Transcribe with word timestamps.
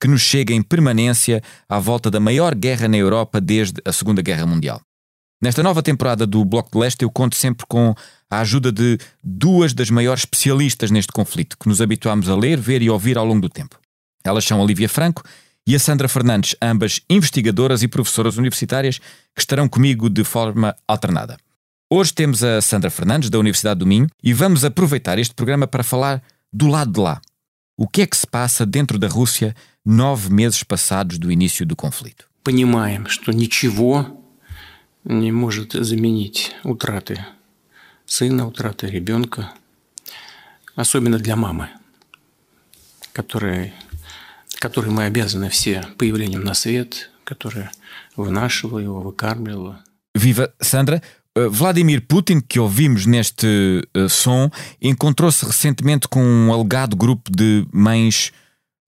que 0.00 0.08
nos 0.08 0.22
chega 0.22 0.54
em 0.54 0.62
permanência 0.62 1.42
à 1.68 1.78
volta 1.78 2.10
da 2.10 2.18
maior 2.18 2.54
guerra 2.54 2.88
na 2.88 2.96
Europa 2.96 3.40
desde 3.40 3.82
a 3.84 3.92
Segunda 3.92 4.22
Guerra 4.22 4.46
Mundial. 4.46 4.80
Nesta 5.42 5.62
nova 5.62 5.82
temporada 5.82 6.26
do 6.26 6.44
Bloco 6.44 6.70
de 6.72 6.78
Leste, 6.78 7.02
eu 7.02 7.10
conto 7.10 7.34
sempre 7.34 7.66
com 7.66 7.94
a 8.30 8.40
ajuda 8.40 8.70
de 8.70 8.98
duas 9.24 9.72
das 9.72 9.90
maiores 9.90 10.22
especialistas 10.22 10.90
neste 10.90 11.12
conflito, 11.12 11.56
que 11.58 11.68
nos 11.68 11.80
habituámos 11.80 12.28
a 12.28 12.36
ler, 12.36 12.58
ver 12.58 12.82
e 12.82 12.90
ouvir 12.90 13.16
ao 13.16 13.24
longo 13.24 13.40
do 13.40 13.48
tempo. 13.48 13.78
Elas 14.22 14.44
são 14.44 14.62
a 14.62 14.64
Lívia 14.64 14.88
Franco 14.88 15.22
e 15.66 15.74
a 15.74 15.78
Sandra 15.78 16.08
Fernandes, 16.08 16.54
ambas 16.60 17.00
investigadoras 17.08 17.82
e 17.82 17.88
professoras 17.88 18.36
universitárias 18.36 18.98
que 18.98 19.40
estarão 19.40 19.68
comigo 19.68 20.10
de 20.10 20.24
forma 20.24 20.76
alternada. 20.86 21.38
Hoje 21.90 22.12
temos 22.12 22.44
a 22.44 22.60
Sandra 22.60 22.90
Fernandes, 22.90 23.30
da 23.30 23.38
Universidade 23.38 23.80
do 23.80 23.86
Minho, 23.86 24.08
e 24.22 24.32
vamos 24.32 24.64
aproveitar 24.64 25.18
este 25.18 25.34
programa 25.34 25.66
para 25.66 25.82
falar 25.82 26.22
do 26.52 26.66
lado 26.66 26.92
de 26.92 27.00
lá. 27.00 27.20
O 27.82 27.88
que 27.88 28.02
é 28.02 28.06
que 28.06 28.14
se 28.14 28.26
passa 28.26 28.66
dentro 28.66 28.98
da 28.98 29.08
Rússia 29.08 29.56
nove 29.82 30.30
meses 30.30 30.62
passados 30.62 31.18
do 31.18 31.32
início 31.32 31.64
do 31.64 31.74
conflito? 31.74 32.26
Понимаем, 32.44 33.06
что 33.06 33.32
ничего 33.32 34.22
не 35.02 35.32
может 35.32 35.72
заменить 35.72 36.54
утраты 36.62 37.24
сына, 38.04 38.46
утраты 38.46 38.86
ребенка, 38.86 39.54
особенно 40.76 41.18
для 41.18 41.36
мамы, 41.36 41.70
которой, 43.14 43.72
которой 44.58 44.90
мы 44.90 45.04
обязаны 45.04 45.48
все 45.48 45.86
появлением 45.96 46.44
на 46.44 46.52
свет, 46.52 47.10
которая 47.24 47.72
вынашивала 48.14 48.80
его, 48.80 49.00
выкармливала. 49.00 49.82
Viva 50.14 50.52
Sandra! 50.60 51.02
Uh, 51.38 51.48
Vladimir 51.48 52.02
Putin, 52.08 52.40
que 52.40 52.58
ouvimos 52.58 53.06
neste 53.06 53.46
uh, 53.96 54.08
som, 54.08 54.50
encontrou-se 54.82 55.44
recentemente 55.44 56.08
com 56.08 56.20
um 56.22 56.52
alegado 56.52 56.96
grupo 56.96 57.30
de 57.30 57.64
mães 57.72 58.32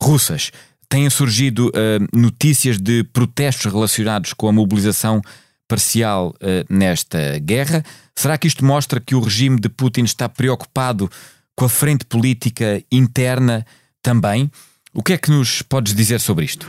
russas. 0.03 0.51
Têm 0.89 1.09
surgido 1.09 1.69
uh, 1.69 2.19
notícias 2.19 2.79
de 2.79 3.05
protestos 3.05 3.73
relacionados 3.73 4.33
com 4.33 4.49
a 4.49 4.53
mobilização 4.53 5.23
parcial 5.69 6.35
nesta 6.69 7.39
guerra. 7.39 7.83
Será 8.15 8.37
que 8.37 8.47
isto 8.47 8.63
mostra 8.63 9.01
que 9.01 9.15
o 9.15 9.21
regime 9.21 9.59
de 9.59 9.71
Putin 9.71 10.03
está 10.03 10.29
preocupado 10.29 11.11
com 11.57 11.65
a 11.65 11.69
frente 11.69 12.05
política 12.05 12.83
interna 12.93 13.65
também? 14.03 14.51
O 14.93 15.03
que 15.03 15.15
é 15.15 15.17
que 15.17 15.31
nos 15.31 15.63
podes 15.63 15.95
dizer 15.95 16.21
sobre 16.21 16.45
isto? 16.45 16.69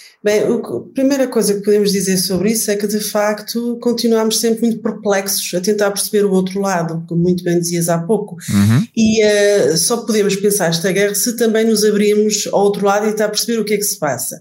Bem, 0.23 0.43
a 0.43 0.93
primeira 0.93 1.27
coisa 1.27 1.55
que 1.55 1.61
podemos 1.61 1.91
dizer 1.91 2.15
sobre 2.17 2.51
isso 2.51 2.69
é 2.69 2.75
que, 2.75 2.85
de 2.85 2.99
facto, 2.99 3.79
continuamos 3.81 4.39
sempre 4.39 4.67
muito 4.67 4.79
perplexos 4.79 5.51
a 5.55 5.59
tentar 5.59 5.89
perceber 5.89 6.25
o 6.25 6.31
outro 6.31 6.59
lado, 6.61 7.03
como 7.07 7.23
muito 7.23 7.43
bem 7.43 7.59
dizias 7.59 7.89
há 7.89 7.97
pouco. 7.97 8.37
Uhum. 8.49 8.87
E 8.95 9.25
uh, 9.25 9.77
só 9.77 9.97
podemos 9.97 10.35
pensar 10.35 10.67
esta 10.67 10.91
guerra 10.91 11.15
se 11.15 11.35
também 11.35 11.65
nos 11.65 11.83
abrirmos 11.83 12.47
ao 12.51 12.61
outro 12.61 12.85
lado 12.85 13.07
e 13.07 13.09
tentar 13.09 13.29
perceber 13.29 13.59
o 13.59 13.65
que 13.65 13.73
é 13.73 13.77
que 13.77 13.83
se 13.83 13.97
passa. 13.97 14.39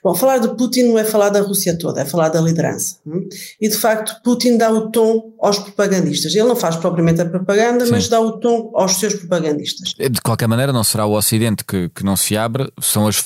Bom, 0.00 0.14
falar 0.14 0.38
de 0.38 0.54
Putin 0.56 0.84
não 0.84 0.98
é 0.98 1.02
falar 1.02 1.30
da 1.30 1.40
Rússia 1.40 1.76
toda, 1.76 2.02
é 2.02 2.04
falar 2.04 2.28
da 2.28 2.40
liderança. 2.40 2.98
Hum? 3.04 3.28
E, 3.60 3.68
de 3.68 3.76
facto, 3.76 4.22
Putin 4.22 4.56
dá 4.56 4.70
o 4.70 4.92
tom 4.92 5.34
aos 5.40 5.58
propagandistas. 5.58 6.32
Ele 6.36 6.46
não 6.46 6.54
faz 6.54 6.76
propriamente 6.76 7.20
a 7.20 7.26
propaganda, 7.26 7.84
Sim. 7.84 7.90
mas 7.90 8.08
dá 8.08 8.20
o 8.20 8.38
tom 8.38 8.70
aos 8.76 9.00
seus 9.00 9.14
propagandistas. 9.14 9.92
De 9.94 10.20
qualquer 10.20 10.46
maneira, 10.46 10.72
não 10.72 10.84
será 10.84 11.04
o 11.04 11.16
Ocidente 11.16 11.64
que, 11.64 11.88
que 11.88 12.04
não 12.04 12.14
se 12.16 12.36
abre, 12.36 12.70
são 12.80 13.08
as, 13.08 13.24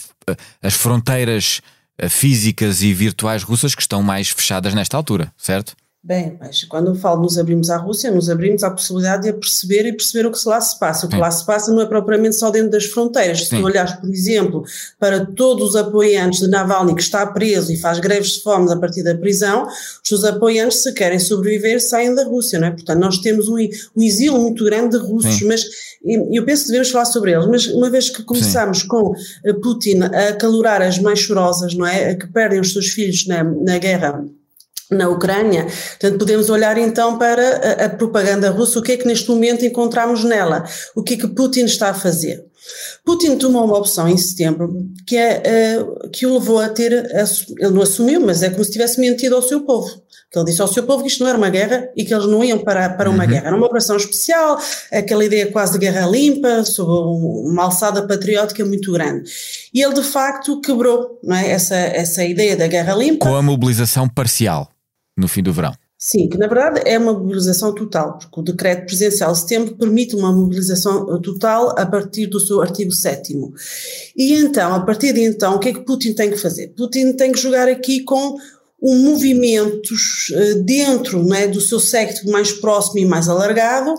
as 0.62 0.72
fronteiras 0.72 1.60
físicas 2.08 2.82
e 2.82 2.92
virtuais 2.94 3.42
russas 3.42 3.74
que 3.74 3.82
estão 3.82 4.02
mais 4.02 4.28
fechadas 4.30 4.74
nesta 4.74 4.96
altura, 4.96 5.32
certo? 5.36 5.74
Bem, 6.02 6.38
mas 6.40 6.64
quando 6.64 6.86
eu 6.86 6.94
falo 6.94 7.20
nos 7.20 7.36
abrimos 7.36 7.68
à 7.68 7.76
Rússia, 7.76 8.10
nos 8.10 8.30
abrimos 8.30 8.62
à 8.62 8.70
possibilidade 8.70 9.24
de 9.24 9.34
perceber 9.34 9.84
e 9.84 9.92
perceber 9.92 10.26
o 10.26 10.32
que 10.32 10.48
lá 10.48 10.58
se 10.58 10.78
passa. 10.78 11.04
O 11.04 11.08
que 11.10 11.16
Sim. 11.16 11.20
lá 11.20 11.30
se 11.30 11.44
passa 11.44 11.70
não 11.70 11.82
é 11.82 11.86
propriamente 11.86 12.36
só 12.36 12.50
dentro 12.50 12.70
das 12.70 12.86
fronteiras. 12.86 13.44
Se 13.44 13.50
tu 13.50 13.62
olhares, 13.62 13.92
por 13.92 14.08
exemplo, 14.08 14.64
para 14.98 15.26
todos 15.26 15.68
os 15.68 15.76
apoiantes 15.76 16.40
de 16.40 16.48
Navalny 16.48 16.94
que 16.94 17.02
está 17.02 17.26
preso 17.26 17.70
e 17.70 17.76
faz 17.76 17.98
greves 18.00 18.30
de 18.30 18.42
fome 18.42 18.72
a 18.72 18.76
partir 18.78 19.02
da 19.02 19.14
prisão, 19.14 19.66
os 19.66 20.00
seus 20.02 20.24
apoiantes, 20.24 20.82
se 20.82 20.90
querem 20.94 21.18
sobreviver, 21.18 21.82
saem 21.82 22.14
da 22.14 22.24
Rússia, 22.24 22.58
não 22.58 22.68
é? 22.68 22.70
Portanto, 22.70 22.98
nós 22.98 23.18
temos 23.18 23.50
um, 23.50 23.56
um 23.56 24.02
exílio 24.02 24.40
muito 24.40 24.64
grande 24.64 24.98
de 24.98 25.04
russos, 25.04 25.36
Sim. 25.36 25.48
mas 25.48 25.66
eu 26.32 26.42
penso 26.46 26.62
que 26.62 26.68
devemos 26.68 26.90
falar 26.90 27.04
sobre 27.04 27.32
eles, 27.32 27.46
mas 27.46 27.66
uma 27.66 27.90
vez 27.90 28.08
que 28.08 28.22
começamos 28.22 28.80
Sim. 28.80 28.88
com 28.88 29.12
Putin 29.62 30.00
a 30.04 30.32
calorar 30.32 30.80
as 30.80 30.98
mães 30.98 31.18
chorosas, 31.18 31.74
não 31.74 31.86
é? 31.86 32.14
Que 32.14 32.26
perdem 32.26 32.58
os 32.58 32.72
seus 32.72 32.86
filhos 32.86 33.26
na, 33.26 33.44
na 33.44 33.76
guerra 33.76 34.24
na 34.90 35.08
Ucrânia. 35.08 35.64
Portanto, 35.64 36.18
podemos 36.18 36.50
olhar 36.50 36.76
então 36.78 37.16
para 37.18 37.82
a, 37.82 37.84
a, 37.86 37.88
propaganda 37.88 38.50
russa, 38.50 38.78
o 38.78 38.82
que 38.82 38.92
é 38.92 38.96
que 38.96 39.06
neste 39.06 39.28
momento 39.28 39.64
encontramos 39.64 40.24
nela, 40.24 40.64
o 40.94 41.02
que 41.02 41.14
é 41.14 41.16
que 41.16 41.28
Putin 41.28 41.64
está 41.64 41.90
a 41.90 41.94
fazer. 41.94 42.44
Putin 43.04 43.36
tomou 43.36 43.64
uma 43.64 43.78
opção 43.78 44.08
em 44.08 44.16
setembro 44.16 44.86
que, 45.06 45.16
é, 45.16 45.78
uh, 45.80 46.10
que 46.10 46.26
o 46.26 46.34
levou 46.34 46.58
a 46.58 46.68
ter, 46.68 46.92
ele 46.92 47.70
não 47.70 47.82
assumiu, 47.82 48.20
mas 48.20 48.42
é 48.42 48.50
como 48.50 48.64
se 48.64 48.72
tivesse 48.72 49.00
mentido 49.00 49.34
ao 49.34 49.42
seu 49.42 49.62
povo. 49.62 49.88
Que 50.30 50.38
ele 50.38 50.46
disse 50.46 50.62
ao 50.62 50.68
seu 50.68 50.84
povo 50.84 51.02
que 51.02 51.08
isto 51.08 51.24
não 51.24 51.28
era 51.28 51.36
uma 51.36 51.50
guerra 51.50 51.88
e 51.96 52.04
que 52.04 52.14
eles 52.14 52.26
não 52.26 52.44
iam 52.44 52.58
para, 52.58 52.88
para 52.90 53.10
uma 53.10 53.24
uhum. 53.24 53.30
guerra. 53.30 53.48
Era 53.48 53.56
uma 53.56 53.66
operação 53.66 53.96
especial, 53.96 54.60
aquela 54.92 55.24
ideia 55.24 55.50
quase 55.50 55.72
de 55.72 55.78
guerra 55.78 56.06
limpa, 56.06 56.64
sobre 56.64 56.94
uma 57.50 57.64
alçada 57.64 58.06
patriótica 58.06 58.64
muito 58.64 58.92
grande. 58.92 59.28
E 59.74 59.82
ele 59.82 59.94
de 59.94 60.04
facto 60.04 60.60
quebrou 60.60 61.18
é, 61.28 61.50
essa, 61.50 61.74
essa 61.74 62.24
ideia 62.24 62.56
da 62.56 62.68
guerra 62.68 62.94
limpa. 62.94 63.26
Com 63.26 63.34
a 63.34 63.42
mobilização 63.42 64.08
parcial 64.08 64.70
no 65.16 65.28
fim 65.28 65.42
do 65.42 65.52
verão. 65.52 65.72
Sim, 66.02 66.30
que 66.30 66.38
na 66.38 66.46
verdade 66.46 66.80
é 66.86 66.98
uma 66.98 67.12
mobilização 67.12 67.74
total, 67.74 68.16
porque 68.16 68.40
o 68.40 68.42
decreto 68.42 68.86
presidencial 68.86 69.32
de 69.32 69.40
setembro 69.40 69.76
permite 69.76 70.16
uma 70.16 70.32
mobilização 70.32 71.20
total 71.20 71.78
a 71.78 71.84
partir 71.84 72.26
do 72.26 72.40
seu 72.40 72.62
artigo 72.62 72.90
7 72.90 73.36
E 74.16 74.32
então, 74.32 74.74
a 74.74 74.80
partir 74.80 75.12
de 75.12 75.20
então, 75.20 75.56
o 75.56 75.58
que 75.58 75.68
é 75.68 75.72
que 75.74 75.84
Putin 75.84 76.14
tem 76.14 76.30
que 76.30 76.38
fazer? 76.38 76.68
Putin 76.68 77.12
tem 77.12 77.32
que 77.32 77.38
jogar 77.38 77.68
aqui 77.68 78.02
com 78.02 78.38
um 78.82 78.96
movimentos 78.96 80.32
dentro 80.64 81.22
né, 81.22 81.46
do 81.46 81.60
seu 81.60 81.78
secto 81.78 82.30
mais 82.30 82.50
próximo 82.50 82.98
e 82.98 83.04
mais 83.04 83.28
alargado, 83.28 83.94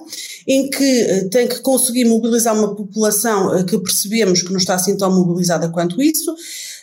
em 0.48 0.72
que 0.72 1.30
tem 1.30 1.48
que 1.48 1.60
conseguir 1.62 2.06
mobilizar 2.06 2.58
uma 2.58 2.76
população 2.76 3.64
que 3.64 3.78
percebemos 3.78 4.42
que 4.42 4.50
não 4.50 4.58
está 4.58 4.74
assim 4.74 4.98
tão 4.98 5.14
mobilizada 5.14 5.70
quanto 5.70 6.02
isso, 6.02 6.34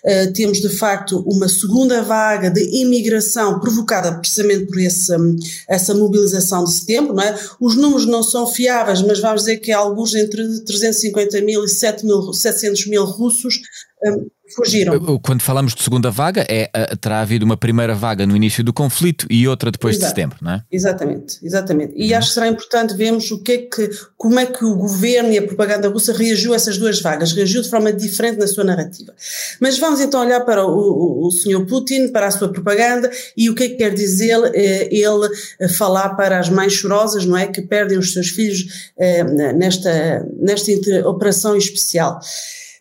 Uh, 0.04 0.32
temos 0.32 0.60
de 0.60 0.68
facto 0.68 1.20
uma 1.26 1.48
segunda 1.48 2.02
vaga 2.02 2.50
de 2.50 2.62
imigração 2.80 3.58
provocada 3.58 4.12
precisamente 4.18 4.66
por 4.66 4.78
esse, 4.78 5.14
um, 5.16 5.36
essa 5.68 5.94
mobilização 5.94 6.64
de 6.64 6.72
setembro, 6.72 7.14
não 7.14 7.22
é? 7.22 7.38
Os 7.60 7.76
números 7.76 8.06
não 8.06 8.22
são 8.22 8.46
fiáveis, 8.46 9.02
mas 9.02 9.20
vamos 9.20 9.42
dizer 9.42 9.58
que 9.58 9.72
há 9.72 9.78
alguns 9.78 10.14
entre 10.14 10.60
350 10.64 11.40
mil 11.42 11.64
e 11.64 11.68
7 11.68 12.04
mil, 12.04 12.32
700 12.32 12.86
mil 12.86 13.04
russos 13.04 13.60
um, 14.04 14.28
fugiram. 14.54 15.18
Quando 15.18 15.42
falamos 15.42 15.74
de 15.74 15.82
segunda 15.82 16.10
vaga, 16.10 16.46
é, 16.48 16.70
terá 17.00 17.20
havido 17.20 17.44
uma 17.44 17.56
primeira 17.56 17.94
vaga 17.94 18.26
no 18.26 18.36
início 18.36 18.62
do 18.64 18.72
conflito 18.72 19.26
e 19.30 19.46
outra 19.46 19.70
depois 19.70 19.96
Exato. 19.96 20.12
de 20.12 20.16
setembro, 20.16 20.38
não 20.40 20.52
é? 20.52 20.62
Exatamente, 20.70 21.38
exatamente. 21.42 21.92
E 21.96 22.12
uhum. 22.12 22.18
acho 22.18 22.28
que 22.28 22.34
será 22.34 22.48
importante 22.48 22.94
vermos 22.94 23.30
o 23.30 23.42
que 23.42 23.52
é 23.52 23.58
que, 23.58 23.90
como 24.16 24.38
é 24.38 24.46
que 24.46 24.64
o 24.64 24.74
governo 24.74 25.32
e 25.32 25.38
a 25.38 25.42
propaganda 25.42 25.88
russa 25.88 26.12
reagiu 26.12 26.52
a 26.52 26.56
essas 26.56 26.78
duas 26.78 27.00
vagas, 27.00 27.32
reagiu 27.32 27.62
de 27.62 27.70
forma 27.70 27.92
diferente 27.92 28.38
na 28.38 28.46
sua 28.46 28.64
narrativa. 28.64 29.14
Mas 29.60 29.78
vamos 29.78 30.00
então 30.00 30.20
olhar 30.20 30.40
para 30.40 30.64
o, 30.64 30.70
o, 30.70 31.26
o 31.26 31.30
senhor 31.30 31.64
Putin, 31.66 32.08
para 32.08 32.26
a 32.26 32.30
sua 32.30 32.48
propaganda 32.48 33.10
e 33.36 33.50
o 33.50 33.54
que 33.54 33.64
é 33.64 33.68
que 33.68 33.76
quer 33.76 33.94
dizer 33.94 34.38
eh, 34.54 34.88
ele 34.90 35.28
eh, 35.58 35.68
falar 35.68 36.10
para 36.10 36.38
as 36.38 36.48
mães 36.48 36.72
chorosas, 36.72 37.24
não 37.24 37.36
é? 37.36 37.46
Que 37.46 37.62
perdem 37.62 37.98
os 37.98 38.12
seus 38.12 38.28
filhos 38.28 38.92
eh, 38.98 39.24
nesta, 39.52 40.26
nesta 40.38 40.72
operação 41.08 41.56
especial. 41.56 42.20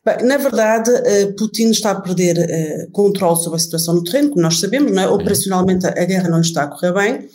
Bem, 0.07 0.25
na 0.25 0.37
verdade, 0.37 0.89
uh, 0.89 1.35
Putin 1.35 1.69
está 1.69 1.91
a 1.91 1.99
perder 1.99 2.37
uh, 2.37 2.91
controle 2.91 3.35
sobre 3.43 3.57
a 3.57 3.59
situação 3.59 3.93
no 3.93 4.03
terreno, 4.05 4.29
como 4.29 4.41
nós 4.41 4.57
sabemos, 4.57 4.89
não 4.93 5.03
é? 5.03 5.07
operacionalmente 5.09 5.85
a 5.85 6.05
guerra 6.05 6.29
não 6.29 6.39
está 6.39 6.63
a 6.63 6.67
correr 6.67 6.93
bem, 6.93 7.27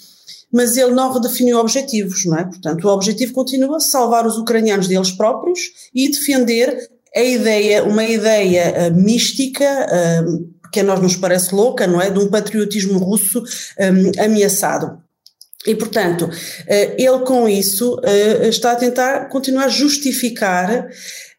mas 0.51 0.79
ele 0.79 0.93
não 0.93 1.13
redefiniu 1.13 1.59
objetivos, 1.59 2.25
não 2.25 2.39
é? 2.39 2.45
Portanto, 2.45 2.83
o 2.87 2.89
objetivo 2.91 3.35
continua 3.35 3.79
salvar 3.79 4.27
os 4.27 4.39
ucranianos 4.39 4.89
deles 4.89 5.11
próprios 5.11 5.61
e 5.95 6.11
defender 6.11 6.89
a 7.15 7.21
ideia, 7.21 7.85
uma 7.85 8.05
ideia 8.05 8.91
uh, 8.91 8.95
mística, 8.95 9.67
que 10.73 10.81
a 10.81 10.83
nós 10.83 10.99
nos 10.99 11.15
parece 11.15 11.55
louca, 11.55 11.87
não 11.87 12.01
é? 12.01 12.09
De 12.09 12.19
um 12.19 12.31
patriotismo 12.31 12.99
russo 12.99 13.43
um, 13.79 14.25
ameaçado. 14.25 14.99
E, 15.67 15.75
portanto, 15.75 16.29
ele 16.99 17.20
com 17.20 17.49
isso 17.49 18.00
está 18.49 18.73
a 18.73 18.76
tentar 18.76 19.29
continuar 19.29 19.67
a 19.67 19.69
justificar 19.69 20.88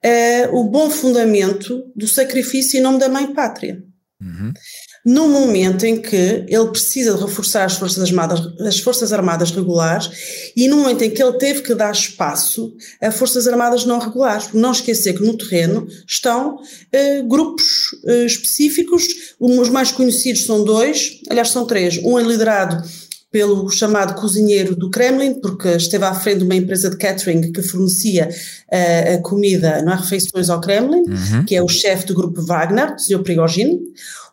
uh, 0.03 0.55
o 0.55 0.65
bom 0.65 0.89
fundamento 0.89 1.85
do 1.95 2.07
sacrifício 2.07 2.77
em 2.77 2.81
nome 2.81 2.99
da 2.99 3.09
mãe 3.09 3.33
pátria. 3.33 3.81
Uhum. 4.21 4.53
No 5.05 5.27
momento 5.27 5.85
em 5.85 6.01
que 6.01 6.45
ele 6.47 6.67
precisa 6.71 7.13
de 7.13 7.21
reforçar 7.21 7.65
as 7.65 7.75
forças, 7.75 8.01
armadas, 8.01 8.39
as 8.61 8.79
forças 8.79 9.11
Armadas 9.11 9.51
regulares 9.51 10.09
e 10.55 10.65
no 10.69 10.77
momento 10.77 11.03
em 11.03 11.11
que 11.11 11.21
ele 11.21 11.37
teve 11.37 11.61
que 11.61 11.75
dar 11.75 11.91
espaço 11.91 12.73
a 13.01 13.11
Forças 13.11 13.45
Armadas 13.45 13.83
não 13.83 13.99
regulares. 13.99 14.53
Não 14.53 14.71
esquecer 14.71 15.13
que 15.13 15.23
no 15.23 15.37
terreno 15.37 15.85
estão 16.07 16.55
uh, 16.55 17.27
grupos 17.27 17.91
uh, 18.05 18.25
específicos, 18.25 19.35
os 19.37 19.67
mais 19.67 19.91
conhecidos 19.91 20.45
são 20.45 20.63
dois, 20.63 21.19
aliás 21.29 21.49
são 21.49 21.65
três. 21.65 21.97
Um 21.97 22.17
é 22.17 22.23
liderado 22.23 22.81
pelo 23.33 23.67
chamado 23.67 24.13
cozinheiro 24.13 24.75
do 24.75 24.91
Kremlin, 24.91 25.33
porque 25.41 25.69
esteve 25.69 26.05
à 26.05 26.13
frente 26.13 26.37
de 26.37 26.43
uma 26.43 26.55
empresa 26.55 26.87
de 26.87 26.97
catering 26.97 27.51
que 27.51 27.63
fornecia 27.63 28.29
uh, 28.29 29.15
a 29.15 29.17
comida, 29.23 29.81
não 29.81 29.91
há 29.91 29.95
refeições 29.95 30.51
ao 30.51 30.61
Kremlin, 30.61 31.01
uhum. 31.01 31.43
que 31.43 31.55
é 31.55 31.63
o 31.63 31.67
chefe 31.67 32.05
do 32.05 32.13
grupo 32.13 32.43
Wagner, 32.43 32.93
o 32.93 32.99
Sr. 32.99 33.23
Prigogine. 33.23 33.79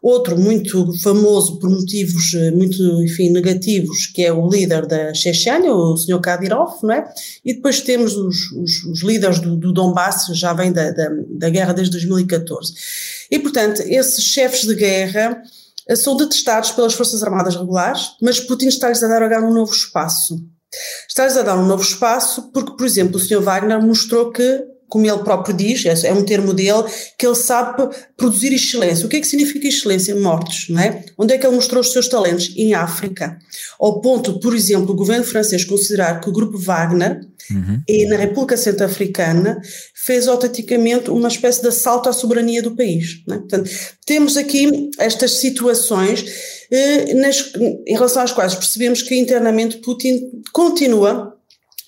Outro 0.03 0.39
muito 0.39 0.93
famoso 0.99 1.59
por 1.59 1.69
motivos 1.69 2.33
eh, 2.35 2.51
muito, 2.53 3.03
enfim, 3.03 3.29
negativos, 3.29 4.07
que 4.07 4.25
é 4.25 4.33
o 4.33 4.49
líder 4.49 4.87
da 4.87 5.13
Chechênia, 5.13 5.75
o 5.75 5.95
Sr. 5.95 6.19
Kadyrov, 6.21 6.83
não 6.83 6.95
é? 6.95 7.05
E 7.45 7.53
depois 7.53 7.83
temos 7.83 8.17
os, 8.17 8.51
os, 8.53 8.85
os 8.85 9.03
líderes 9.03 9.41
do, 9.41 9.57
do 9.57 9.73
Donbass, 9.73 10.29
já 10.33 10.55
vem 10.55 10.73
da, 10.73 10.91
da, 10.91 11.11
da 11.29 11.51
guerra 11.51 11.75
desde 11.75 11.93
2014. 11.93 12.73
E, 13.31 13.39
portanto, 13.39 13.83
esses 13.83 14.25
chefes 14.25 14.67
de 14.67 14.75
guerra 14.75 15.43
são 15.97 16.17
detestados 16.17 16.71
pelas 16.73 16.95
Forças 16.95 17.23
Armadas 17.23 17.57
regulares, 17.57 18.13
mas 18.21 18.41
Putin 18.41 18.69
está-lhes 18.69 19.03
a 19.03 19.09
dar 19.09 19.23
agora 19.23 19.45
um 19.45 19.53
novo 19.53 19.73
espaço. 19.73 20.39
Está-lhes 21.09 21.37
a 21.37 21.43
dar 21.43 21.57
um 21.57 21.67
novo 21.67 21.83
espaço 21.83 22.51
porque, 22.53 22.77
por 22.77 22.87
exemplo, 22.87 23.17
o 23.17 23.21
Sr. 23.21 23.41
Wagner 23.41 23.83
mostrou 23.83 24.31
que 24.31 24.65
como 24.91 25.07
ele 25.07 25.23
próprio 25.23 25.57
diz, 25.57 25.85
é 26.05 26.13
um 26.13 26.25
termo 26.25 26.53
dele, 26.53 26.85
que 27.17 27.25
ele 27.25 27.37
sabe 27.37 27.89
produzir 28.17 28.53
excelência. 28.53 29.07
O 29.07 29.09
que 29.09 29.17
é 29.17 29.21
que 29.21 29.27
significa 29.27 29.67
excelência? 29.67 30.15
Mortos, 30.17 30.67
não 30.69 30.81
é? 30.81 31.05
Onde 31.17 31.33
é 31.33 31.39
que 31.39 31.47
ele 31.47 31.55
mostrou 31.55 31.81
os 31.81 31.93
seus 31.93 32.09
talentos? 32.09 32.53
Em 32.57 32.75
África. 32.75 33.39
Ao 33.79 34.01
ponto, 34.01 34.41
por 34.41 34.55
exemplo, 34.55 34.91
o 34.93 34.97
governo 34.97 35.25
francês 35.25 35.65
considerar 35.65 36.21
que 36.21 36.29
o 36.29 36.33
grupo 36.33 36.59
Wagner, 36.59 37.21
uhum. 37.51 37.81
e 37.89 38.05
na 38.07 38.17
República 38.17 38.57
Centro-Africana, 38.57 39.61
fez 39.95 40.27
autenticamente 40.27 41.09
uma 41.09 41.29
espécie 41.29 41.63
de 41.63 41.69
assalto 41.69 42.09
à 42.09 42.13
soberania 42.13 42.63
do 42.63 42.75
país. 42.75 43.23
É? 43.31 43.35
Portanto, 43.35 43.71
temos 44.05 44.37
aqui 44.37 44.91
estas 44.99 45.39
situações 45.39 46.25
eh, 46.71 47.15
nas, 47.15 47.53
em 47.87 47.95
relação 47.95 48.23
às 48.23 48.33
quais 48.33 48.55
percebemos 48.55 49.03
que 49.03 49.17
internamente 49.17 49.79
Putin 49.79 50.43
continua 50.53 51.40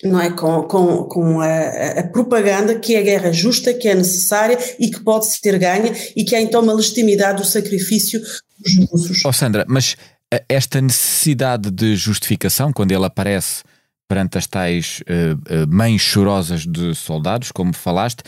não 0.03 0.19
é? 0.19 0.29
com, 0.31 0.63
com, 0.63 1.03
com 1.03 1.41
a, 1.41 1.99
a, 1.99 2.03
propaganda 2.03 2.77
que 2.79 2.95
é 2.95 2.99
a 2.99 3.03
guerra 3.03 3.31
justa, 3.31 3.73
que 3.73 3.87
é 3.87 3.95
necessária 3.95 4.57
e 4.79 4.89
que 4.89 4.99
pode 4.99 5.27
ser 5.27 5.57
ganha 5.57 5.93
e 6.15 6.23
que 6.23 6.35
há 6.35 6.41
então 6.41 6.61
uma 6.61 6.73
legitimidade 6.73 7.41
do 7.41 7.47
sacrifício 7.47 8.19
dos 8.19 8.89
russos. 8.89 9.25
Oh 9.25 9.33
Sandra, 9.33 9.65
mas 9.67 9.95
eh, 10.31 10.43
esta 10.49 10.81
necessidade 10.81 11.69
de 11.69 11.95
justificação, 11.95 12.73
quando 12.73 12.91
ele 12.91 13.05
aparece 13.05 13.63
perante 14.07 14.37
as 14.37 14.45
tais 14.45 15.01
uh, 15.01 15.67
mães 15.67 16.01
chorosas 16.01 16.67
de 16.67 16.93
soldados, 16.93 17.51
como 17.51 17.73
falaste, 17.73 18.21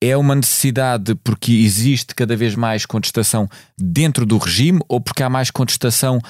é 0.00 0.16
uma 0.16 0.34
necessidade 0.34 1.14
porque 1.16 1.52
existe 1.52 2.14
cada 2.14 2.36
vez 2.36 2.54
mais 2.54 2.86
contestação 2.86 3.48
dentro 3.76 4.24
do 4.24 4.38
regime 4.38 4.80
ou 4.88 5.00
porque 5.00 5.22
há 5.22 5.28
mais 5.28 5.50
contestação 5.50 6.20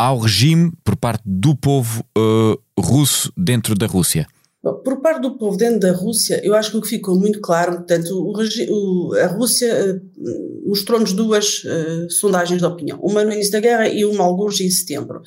ao 0.00 0.16
regime 0.16 0.72
por 0.82 0.96
parte 0.96 1.22
do 1.26 1.54
povo 1.54 2.02
uh, 2.16 2.58
russo 2.80 3.30
dentro 3.36 3.74
da 3.74 3.84
Rússia? 3.84 4.26
Por 4.62 5.02
parte 5.02 5.20
do 5.20 5.36
povo 5.36 5.58
dentro 5.58 5.80
da 5.80 5.92
Rússia, 5.92 6.40
eu 6.42 6.54
acho 6.54 6.70
que 6.70 6.76
o 6.78 6.80
que 6.80 6.88
ficou 6.88 7.18
muito 7.18 7.38
claro, 7.38 7.76
portanto, 7.76 8.08
o, 8.10 9.14
a 9.14 9.26
Rússia 9.26 10.00
uh, 10.16 10.68
mostrou-nos 10.68 11.12
duas 11.12 11.64
uh, 11.64 12.10
sondagens 12.10 12.60
de 12.60 12.66
opinião, 12.66 12.98
uma 13.02 13.22
no 13.22 13.32
início 13.32 13.52
da 13.52 13.60
guerra 13.60 13.88
e 13.88 14.06
uma 14.06 14.24
alguns 14.24 14.58
em 14.62 14.70
setembro. 14.70 15.20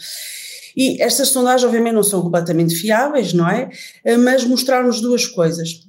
E 0.75 0.99
estas 0.99 1.29
sondagens, 1.29 1.63
obviamente, 1.63 1.93
não 1.93 2.03
são 2.03 2.23
completamente 2.23 2.73
fiáveis, 2.73 3.31
não 3.31 3.47
é? 3.47 3.69
Mas 4.17 4.43
mostraram-nos 4.43 5.01
duas 5.01 5.27
coisas: 5.27 5.83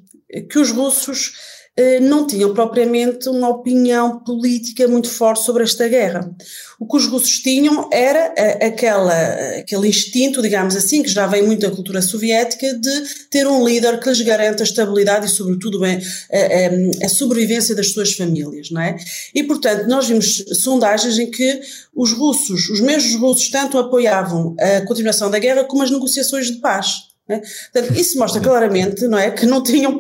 que 0.51 0.59
os 0.59 0.71
russos 0.71 1.33
eh, 1.33 1.54
não 2.01 2.25
tinham 2.25 2.55
propriamente 2.55 3.29
uma 3.29 3.49
opinião 3.49 4.21
política 4.21 4.87
muito 4.87 5.09
forte 5.09 5.43
sobre 5.45 5.65
esta 5.65 5.89
guerra. 5.89 6.31
O 6.79 6.87
que 6.87 6.97
os 6.97 7.07
russos 7.07 7.41
tinham 7.41 7.89
era 7.93 8.33
eh, 8.37 8.67
aquela, 8.67 9.13
aquele 9.59 9.89
instinto, 9.89 10.41
digamos 10.41 10.77
assim, 10.77 11.03
que 11.03 11.09
já 11.09 11.27
vem 11.27 11.43
muito 11.43 11.63
da 11.63 11.75
cultura 11.75 12.01
soviética, 12.01 12.75
de 12.75 13.29
ter 13.29 13.47
um 13.49 13.67
líder 13.67 13.99
que 13.99 14.09
lhes 14.09 14.21
garanta 14.21 14.63
a 14.63 14.65
estabilidade 14.65 15.27
e, 15.27 15.29
sobretudo, 15.29 15.85
a, 15.85 15.89
a, 15.89 17.07
a 17.07 17.09
sobrevivência 17.09 17.75
das 17.75 17.91
suas 17.93 18.13
famílias, 18.13 18.71
não 18.71 18.81
é? 18.81 18.97
E, 19.35 19.43
portanto, 19.43 19.89
nós 19.89 20.07
vimos 20.07 20.45
sondagens 20.53 21.19
em 21.19 21.29
que 21.29 21.61
os 21.95 22.13
russos, 22.13 22.69
os 22.69 22.81
mesmos 22.81 23.15
russos, 23.21 23.49
tanto 23.51 23.79
apoiavam 23.79 24.55
a 24.61 24.87
continuação 24.87 25.29
da 25.29 25.41
guerra 25.41 25.65
como 25.65 25.83
as 25.83 25.91
negociações 25.91 26.47
de 26.47 26.59
paz. 26.59 27.14
Né? 27.29 27.41
Portanto, 27.73 27.99
isso 27.99 28.19
mostra 28.19 28.41
claramente 28.41 29.07
não 29.07 29.19
é, 29.19 29.31
que 29.31 29.47
não 29.47 29.63
tinham, 29.63 29.99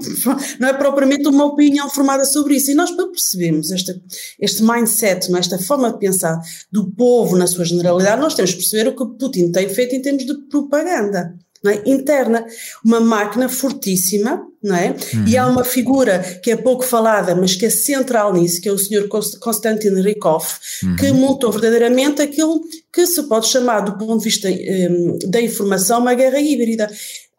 não 0.60 0.68
é 0.68 0.72
propriamente 0.74 1.26
uma 1.26 1.46
opinião 1.46 1.88
formada 1.88 2.24
sobre 2.24 2.56
isso. 2.56 2.70
E 2.70 2.74
nós, 2.74 2.90
para 2.90 3.08
percebermos 3.08 3.70
este, 3.70 4.00
este 4.38 4.62
mindset, 4.62 5.32
é, 5.32 5.38
esta 5.38 5.58
forma 5.58 5.92
de 5.92 5.98
pensar 5.98 6.38
do 6.70 6.90
povo 6.90 7.36
na 7.36 7.46
sua 7.46 7.64
generalidade, 7.64 8.20
nós 8.20 8.34
temos 8.34 8.52
que 8.52 8.58
perceber 8.58 8.88
o 8.88 8.96
que 8.96 9.18
Putin 9.18 9.50
tem 9.50 9.68
feito 9.68 9.94
em 9.94 10.02
termos 10.02 10.24
de 10.26 10.34
propaganda. 10.48 11.34
É? 11.66 11.83
interna, 11.87 12.44
uma 12.85 13.00
máquina 13.00 13.49
fortíssima, 13.49 14.47
não 14.62 14.76
é? 14.76 14.90
Uhum. 15.14 15.26
E 15.26 15.37
há 15.37 15.47
uma 15.47 15.64
figura 15.64 16.18
que 16.42 16.50
é 16.50 16.56
pouco 16.56 16.85
falada, 16.85 17.35
mas 17.35 17.54
que 17.54 17.64
é 17.64 17.71
central 17.71 18.35
nisso, 18.35 18.61
que 18.61 18.68
é 18.68 18.73
o 18.73 18.78
Sr. 18.78 19.09
Konstantin 19.40 20.00
Rykov, 20.00 20.44
uhum. 20.83 20.97
que 20.97 21.11
montou 21.12 21.50
verdadeiramente 21.50 22.21
aquilo 22.21 22.61
que 22.92 23.06
se 23.06 23.23
pode 23.25 23.49
chamar, 23.49 23.80
do 23.80 23.97
ponto 23.97 24.18
de 24.18 24.25
vista 24.25 24.49
um, 24.49 25.18
da 25.26 25.40
informação, 25.40 26.00
uma 26.00 26.14
guerra 26.14 26.38
híbrida. 26.38 26.90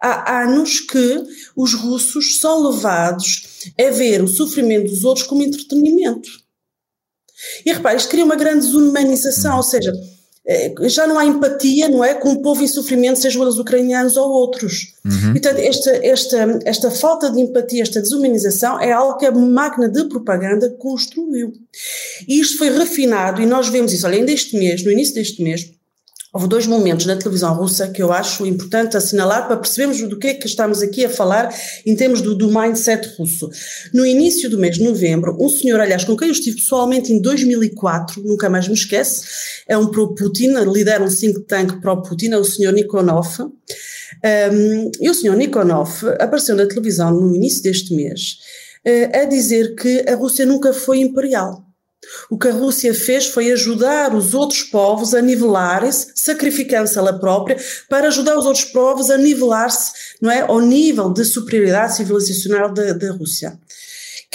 Há 0.01 0.43
anos 0.43 0.79
que 0.79 1.23
os 1.55 1.73
russos 1.73 2.39
são 2.39 2.69
levados 2.69 3.71
a 3.79 3.89
ver 3.91 4.21
o 4.23 4.27
sofrimento 4.27 4.89
dos 4.89 5.03
outros 5.03 5.25
como 5.25 5.43
entretenimento. 5.43 6.29
E 7.65 7.71
repare, 7.71 7.97
isto 7.97 8.09
cria 8.09 8.25
uma 8.25 8.35
grande 8.35 8.65
desumanização, 8.65 9.57
ou 9.57 9.63
seja, 9.63 9.91
já 10.87 11.07
não 11.07 11.17
há 11.17 11.25
empatia, 11.25 11.89
não 11.89 12.03
é? 12.03 12.13
Com 12.13 12.33
o 12.33 12.41
povo 12.41 12.63
em 12.63 12.67
sofrimento, 12.67 13.19
sejam 13.19 13.41
eles 13.41 13.57
ucranianos 13.57 14.15
ou 14.15 14.29
outros. 14.29 14.93
Uhum. 15.03 15.31
Portanto, 15.31 15.57
esta, 15.57 15.89
esta, 16.05 16.59
esta 16.65 16.91
falta 16.91 17.31
de 17.31 17.41
empatia, 17.41 17.81
esta 17.81 17.99
desumanização 17.99 18.79
é 18.79 18.91
algo 18.91 19.17
que 19.17 19.25
a 19.25 19.31
máquina 19.31 19.89
de 19.89 20.03
propaganda 20.05 20.69
construiu. 20.77 21.53
E 22.27 22.39
isto 22.39 22.59
foi 22.59 22.69
refinado, 22.69 23.41
e 23.41 23.45
nós 23.45 23.69
vemos 23.69 23.91
isso, 23.91 24.05
além 24.05 24.23
deste 24.23 24.55
mês, 24.55 24.83
no 24.83 24.91
início 24.91 25.15
deste 25.15 25.41
mês, 25.41 25.71
Houve 26.35 26.49
dois 26.49 26.67
momentos 26.67 27.05
na 27.05 27.15
televisão 27.15 27.53
russa 27.53 27.87
que 27.87 28.03
eu 28.03 28.11
acho 28.11 28.45
importante 28.45 28.97
assinalar 28.97 29.47
para 29.47 29.55
percebermos 29.55 30.01
do 30.01 30.19
que 30.19 30.27
é 30.27 30.33
que 30.33 30.47
estamos 30.47 30.81
aqui 30.81 31.05
a 31.05 31.09
falar 31.09 31.49
em 31.85 31.95
termos 31.95 32.19
do, 32.19 32.35
do 32.35 32.49
mindset 32.49 33.07
russo. 33.17 33.49
No 33.93 34.05
início 34.05 34.49
do 34.49 34.57
mês 34.57 34.75
de 34.75 34.83
novembro, 34.83 35.37
um 35.39 35.47
senhor, 35.47 35.79
aliás, 35.79 36.03
com 36.03 36.17
quem 36.17 36.27
eu 36.27 36.33
estive 36.33 36.57
pessoalmente 36.57 37.13
em 37.13 37.21
2004, 37.21 38.21
nunca 38.21 38.49
mais 38.49 38.67
me 38.67 38.73
esquece, 38.73 39.25
é 39.65 39.77
um 39.77 39.87
pro-Putin, 39.87 40.55
lidera 40.65 41.01
um 41.01 41.07
think 41.07 41.39
tank 41.43 41.79
pro-Putin, 41.79 42.31
é 42.31 42.37
o 42.37 42.43
senhor 42.43 42.73
Nikonov. 42.73 43.39
Um, 43.39 44.91
e 44.99 45.09
o 45.09 45.13
senhor 45.13 45.37
Nikonov 45.37 46.03
apareceu 46.19 46.53
na 46.53 46.65
televisão 46.65 47.11
no 47.11 47.33
início 47.33 47.63
deste 47.63 47.95
mês 47.95 48.39
uh, 48.85 49.21
a 49.21 49.23
dizer 49.23 49.73
que 49.73 50.03
a 50.05 50.15
Rússia 50.15 50.45
nunca 50.45 50.73
foi 50.73 50.99
imperial. 50.99 51.64
O 52.29 52.37
que 52.37 52.47
a 52.47 52.53
Rússia 52.53 52.93
fez 52.93 53.27
foi 53.27 53.51
ajudar 53.51 54.13
os 54.13 54.33
outros 54.33 54.63
povos 54.63 55.13
a 55.13 55.21
nivelarem-se, 55.21 56.11
sacrificando-se 56.15 56.97
ela 56.97 57.19
própria, 57.19 57.57
para 57.89 58.07
ajudar 58.07 58.37
os 58.37 58.45
outros 58.45 58.65
povos 58.65 59.09
a 59.09 59.17
nivelar-se, 59.17 59.91
não 60.21 60.31
é, 60.31 60.41
ao 60.41 60.59
nível 60.59 61.11
de 61.11 61.23
superioridade 61.23 61.95
civilizacional 61.95 62.73
da, 62.73 62.93
da 62.93 63.11
Rússia 63.11 63.57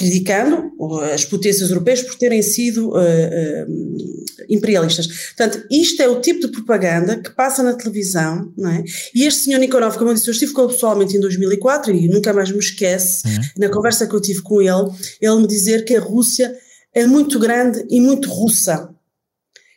criticando 0.00 0.72
as 1.12 1.26
potências 1.26 1.68
europeias 1.68 2.00
por 2.00 2.14
terem 2.14 2.40
sido 2.40 2.88
uh, 2.88 2.96
uh, 2.96 4.24
imperialistas. 4.48 5.06
Portanto, 5.06 5.62
isto 5.70 6.00
é 6.00 6.08
o 6.08 6.22
tipo 6.22 6.46
de 6.46 6.52
propaganda 6.52 7.18
que 7.18 7.28
passa 7.28 7.62
na 7.62 7.74
televisão, 7.74 8.50
não 8.56 8.70
é? 8.70 8.82
E 9.14 9.26
este 9.26 9.42
senhor 9.42 9.58
Nikonov, 9.58 9.98
como 9.98 10.08
eu 10.08 10.14
disse, 10.14 10.28
eu 10.28 10.32
estive 10.32 10.52
com 10.52 10.62
ele 10.62 10.72
pessoalmente 10.72 11.16
em 11.16 11.20
2004 11.20 11.94
e 11.94 12.08
nunca 12.08 12.32
mais 12.32 12.50
me 12.50 12.58
esquece, 12.58 13.26
uhum. 13.26 13.40
na 13.58 13.68
conversa 13.68 14.06
que 14.06 14.14
eu 14.14 14.22
tive 14.22 14.40
com 14.40 14.62
ele, 14.62 14.90
ele 15.20 15.36
me 15.36 15.46
dizer 15.46 15.84
que 15.84 15.94
a 15.94 16.00
Rússia 16.00 16.50
é 16.94 17.06
muito 17.06 17.38
grande 17.38 17.84
e 17.88 18.00
muito 18.00 18.28
russa. 18.28 18.90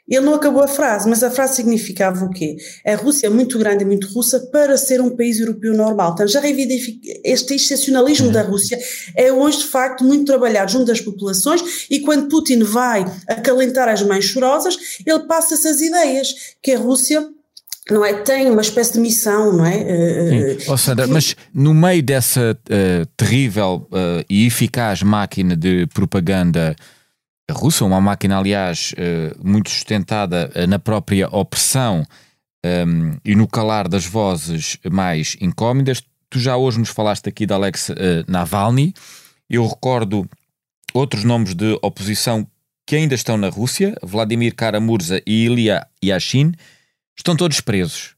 Ele 0.07 0.25
não 0.25 0.35
acabou 0.35 0.61
a 0.61 0.67
frase, 0.67 1.07
mas 1.07 1.23
a 1.23 1.31
frase 1.31 1.55
significava 1.55 2.25
o 2.25 2.29
quê? 2.29 2.57
A 2.85 2.95
Rússia 2.95 3.27
é 3.27 3.29
muito 3.29 3.57
grande 3.57 3.83
e 3.83 3.87
muito 3.87 4.07
russa 4.07 4.37
para 4.51 4.77
ser 4.77 4.99
um 4.99 5.15
país 5.15 5.39
europeu 5.39 5.73
normal. 5.73 6.11
Então 6.13 6.27
já 6.27 6.41
reivindica 6.41 6.91
este 7.23 7.55
excepcionalismo 7.55 8.29
da 8.29 8.41
Rússia 8.41 8.77
é 9.15 9.31
hoje 9.31 9.59
de 9.59 9.67
facto 9.67 10.03
muito 10.03 10.25
trabalhado 10.25 10.71
junto 10.71 10.85
das 10.85 10.99
populações 10.99 11.87
e 11.89 12.01
quando 12.01 12.27
Putin 12.27 12.63
vai 12.63 13.05
acalentar 13.27 13.87
as 13.87 14.01
mães 14.03 14.25
chorosas, 14.25 14.77
ele 15.05 15.21
passa 15.21 15.53
essas 15.53 15.79
ideias 15.79 16.33
que 16.61 16.73
a 16.73 16.77
Rússia 16.77 17.25
não 17.89 18.03
é? 18.03 18.13
Tem 18.13 18.49
uma 18.49 18.61
espécie 18.61 18.93
de 18.93 18.99
missão, 18.99 19.51
não 19.51 19.65
é? 19.65 20.57
Sim. 20.57 20.71
Oh, 20.71 20.77
Sandra, 20.77 21.05
mas 21.05 21.35
no 21.53 21.73
meio 21.73 22.01
dessa 22.01 22.57
uh, 22.57 23.05
terrível 23.17 23.87
uh, 23.91 24.23
e 24.29 24.47
eficaz 24.47 25.03
máquina 25.03 25.55
de 25.55 25.85
propaganda 25.87 26.75
russa, 27.51 27.83
uma 27.85 27.99
máquina, 27.99 28.37
aliás, 28.37 28.93
eh, 28.97 29.35
muito 29.43 29.69
sustentada 29.69 30.49
eh, 30.53 30.65
na 30.65 30.79
própria 30.79 31.27
opressão 31.29 32.05
um, 32.65 32.67
ehm, 32.67 33.17
e 33.25 33.35
no 33.35 33.47
calar 33.47 33.87
das 33.87 34.05
vozes 34.05 34.77
mais 34.89 35.35
incómodas. 35.41 36.01
Tu 36.29 36.39
já 36.39 36.55
hoje 36.55 36.79
nos 36.79 36.89
falaste 36.89 37.27
aqui 37.27 37.45
de 37.45 37.53
Alex 37.53 37.89
uh, 37.89 37.93
Navalny. 38.27 38.93
Eu 39.49 39.67
recordo 39.67 40.27
outros 40.93 41.23
nomes 41.23 41.53
de 41.53 41.77
oposição 41.81 42.47
que 42.87 42.95
ainda 42.95 43.13
estão 43.13 43.37
na 43.37 43.49
Rússia, 43.49 43.95
Vladimir 44.01 44.55
Karamurza 44.55 45.21
e 45.27 45.45
Ilya 45.45 45.85
Yashin, 46.03 46.53
estão 47.15 47.35
todos 47.35 47.61
presos. 47.61 48.15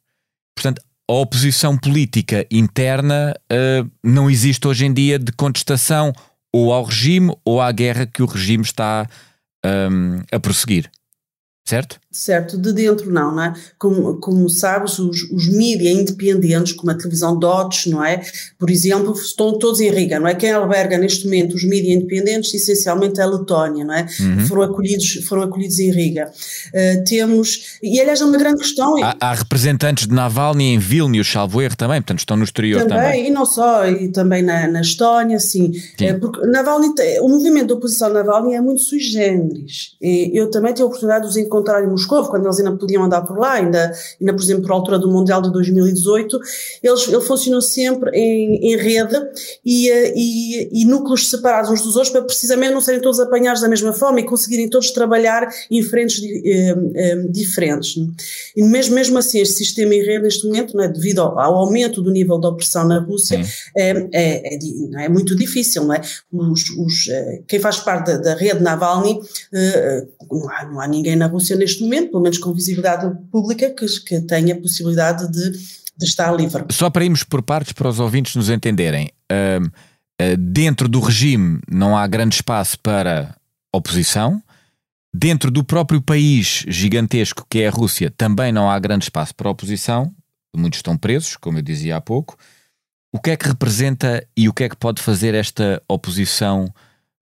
Portanto, 0.55 0.81
a 1.09 1.13
oposição 1.13 1.77
política 1.77 2.47
interna 2.49 3.33
uh, 3.51 3.89
não 4.03 4.29
existe 4.29 4.67
hoje 4.67 4.85
em 4.85 4.93
dia 4.93 5.19
de 5.19 5.31
contestação 5.33 6.13
ou 6.55 6.71
ao 6.71 6.85
regime 6.85 7.35
ou 7.43 7.59
à 7.59 7.69
guerra 7.69 8.07
que 8.07 8.23
o 8.23 8.25
regime 8.25 8.63
está 8.63 9.05
um, 9.65 10.21
a 10.31 10.39
prosseguir. 10.39 10.89
Certo? 11.67 11.99
Certo, 12.15 12.57
de 12.57 12.71
dentro 12.71 13.11
não, 13.11 13.35
não 13.35 13.43
é? 13.43 13.53
Como, 13.77 14.15
como 14.21 14.49
sabes, 14.49 14.97
os, 14.99 15.29
os 15.29 15.49
mídias 15.49 15.97
independentes, 15.97 16.71
como 16.71 16.89
a 16.89 16.95
televisão 16.95 17.37
Dodge, 17.37 17.89
não 17.89 18.01
é? 18.01 18.21
Por 18.57 18.69
exemplo, 18.69 19.11
estão 19.11 19.59
todos 19.59 19.81
em 19.81 19.91
Riga, 19.91 20.17
não 20.17 20.25
é? 20.25 20.33
Quem 20.33 20.51
alberga 20.51 20.97
neste 20.97 21.25
momento 21.25 21.55
os 21.57 21.65
mídias 21.65 21.97
independentes, 21.97 22.53
essencialmente 22.53 23.19
é 23.19 23.23
a 23.23 23.25
Letónia, 23.25 23.83
não 23.83 23.93
é? 23.93 24.07
Uhum. 24.21 24.47
Foram, 24.47 24.61
acolhidos, 24.61 25.25
foram 25.27 25.41
acolhidos 25.43 25.77
em 25.77 25.91
Riga. 25.91 26.31
Uh, 26.67 27.03
temos, 27.03 27.77
e 27.83 27.99
aliás 27.99 28.21
é 28.21 28.23
uma 28.25 28.37
grande 28.37 28.61
questão... 28.61 28.95
Há, 29.03 29.17
há, 29.19 29.33
representantes 29.33 30.07
de 30.07 30.13
Navalny 30.13 30.73
em 30.73 30.79
Vilnius, 30.79 31.29
salvo 31.29 31.61
erro 31.61 31.75
também, 31.75 32.01
portanto 32.01 32.19
estão 32.19 32.37
no 32.37 32.45
exterior 32.45 32.83
também. 32.83 32.97
também. 32.97 33.27
E 33.27 33.29
não 33.29 33.45
só, 33.45 33.85
e 33.85 34.07
também 34.07 34.41
na, 34.41 34.69
na 34.69 34.79
Estónia, 34.79 35.37
sim. 35.37 35.73
sim. 35.99 36.11
Uh, 36.11 36.19
porque 36.21 36.47
Navalny, 36.47 36.93
o 37.19 37.27
movimento 37.27 37.67
de 37.67 37.73
oposição 37.73 38.13
Navalny 38.13 38.55
é 38.55 38.61
muito 38.61 38.81
sui 38.81 38.99
generis. 38.99 39.97
E 40.01 40.31
eu 40.33 40.49
também 40.49 40.71
tive 40.71 40.83
a 40.83 40.85
oportunidade 40.85 41.25
de 41.25 41.31
os 41.31 41.35
encontrar 41.35 41.65
encontrar 41.65 41.83
em 41.83 41.87
Moscou, 41.87 42.04
quando 42.05 42.45
eles 42.45 42.59
ainda 42.59 42.71
podiam 42.73 43.03
andar 43.03 43.21
por 43.21 43.37
lá, 43.37 43.53
ainda, 43.53 43.91
ainda 44.19 44.33
por 44.33 44.41
exemplo, 44.41 44.63
por 44.63 44.71
altura 44.71 44.99
do 44.99 45.11
Mundial 45.11 45.41
de 45.41 45.51
2018, 45.51 46.39
eles, 46.83 47.07
ele 47.07 47.21
funcionou 47.21 47.61
sempre 47.61 48.11
em, 48.11 48.73
em 48.73 48.77
rede 48.77 49.15
e, 49.65 49.89
eh, 49.89 50.13
e, 50.15 50.81
e, 50.81 50.85
núcleos 50.85 51.29
separados 51.29 51.69
uns 51.69 51.81
dos 51.81 51.95
outros 51.95 52.11
para 52.11 52.21
precisamente 52.23 52.73
não 52.73 52.81
serem 52.81 53.01
todos 53.01 53.19
apanhados 53.19 53.61
da 53.61 53.67
mesma 53.67 53.93
forma 53.93 54.19
e 54.19 54.23
conseguirem 54.23 54.69
todos 54.69 54.91
trabalhar 54.91 55.47
em 55.69 55.81
frentes 55.81 56.21
eh, 56.23 56.75
eh, 56.95 57.15
diferentes. 57.29 57.95
E 58.55 58.63
mesmo, 58.63 58.95
mesmo 58.95 59.17
assim, 59.17 59.39
este 59.39 59.55
sistema 59.55 59.93
em 59.93 60.03
rede 60.03 60.23
neste 60.23 60.45
momento, 60.45 60.79
é, 60.79 60.87
devido 60.87 61.19
ao, 61.19 61.39
ao, 61.39 61.55
aumento 61.55 62.01
do 62.01 62.11
nível 62.11 62.39
de 62.39 62.47
opressão 62.47 62.87
na 62.87 62.99
Rússia, 62.99 63.41
é, 63.75 63.89
é, 64.13 64.55
é, 64.55 65.05
é, 65.05 65.09
muito 65.09 65.35
difícil, 65.35 65.83
não 65.85 65.93
é? 65.93 66.01
Os, 66.31 66.69
os, 66.69 67.09
quem 67.47 67.59
faz 67.59 67.79
parte 67.79 68.07
da, 68.07 68.17
da 68.17 68.35
rede 68.35 68.61
Navalny, 68.61 69.19
não 70.31 70.49
há, 70.49 70.65
não 70.65 70.79
há 70.79 70.87
ninguém 70.87 71.15
na 71.15 71.27
Rússia 71.27 71.55
neste 71.55 71.83
momento, 71.83 71.94
pelo 72.03 72.21
menos 72.21 72.37
com 72.37 72.53
visibilidade 72.53 73.09
pública, 73.31 73.69
que, 73.69 73.85
que 74.01 74.21
tenha 74.21 74.59
possibilidade 74.59 75.31
de, 75.31 75.51
de 75.51 76.05
estar 76.05 76.31
livre. 76.33 76.65
Só 76.71 76.89
para 76.89 77.03
irmos 77.03 77.23
por 77.23 77.41
partes 77.41 77.73
para 77.73 77.89
os 77.89 77.99
ouvintes 77.99 78.35
nos 78.35 78.49
entenderem, 78.49 79.11
uh, 79.31 79.65
uh, 79.65 80.37
dentro 80.37 80.87
do 80.87 80.99
regime 80.99 81.59
não 81.69 81.97
há 81.97 82.05
grande 82.07 82.35
espaço 82.35 82.79
para 82.79 83.35
oposição, 83.73 84.41
dentro 85.13 85.49
do 85.49 85.63
próprio 85.63 86.01
país 86.01 86.65
gigantesco 86.67 87.45
que 87.49 87.61
é 87.61 87.67
a 87.67 87.71
Rússia 87.71 88.11
também 88.15 88.51
não 88.51 88.69
há 88.69 88.77
grande 88.79 89.05
espaço 89.05 89.33
para 89.35 89.49
oposição, 89.49 90.13
muitos 90.55 90.79
estão 90.79 90.97
presos, 90.97 91.37
como 91.37 91.57
eu 91.57 91.61
dizia 91.61 91.97
há 91.97 92.01
pouco. 92.01 92.37
O 93.13 93.19
que 93.19 93.31
é 93.31 93.37
que 93.37 93.47
representa 93.47 94.25
e 94.35 94.49
o 94.49 94.53
que 94.53 94.65
é 94.65 94.69
que 94.69 94.75
pode 94.75 95.01
fazer 95.01 95.33
esta 95.33 95.81
oposição 95.87 96.67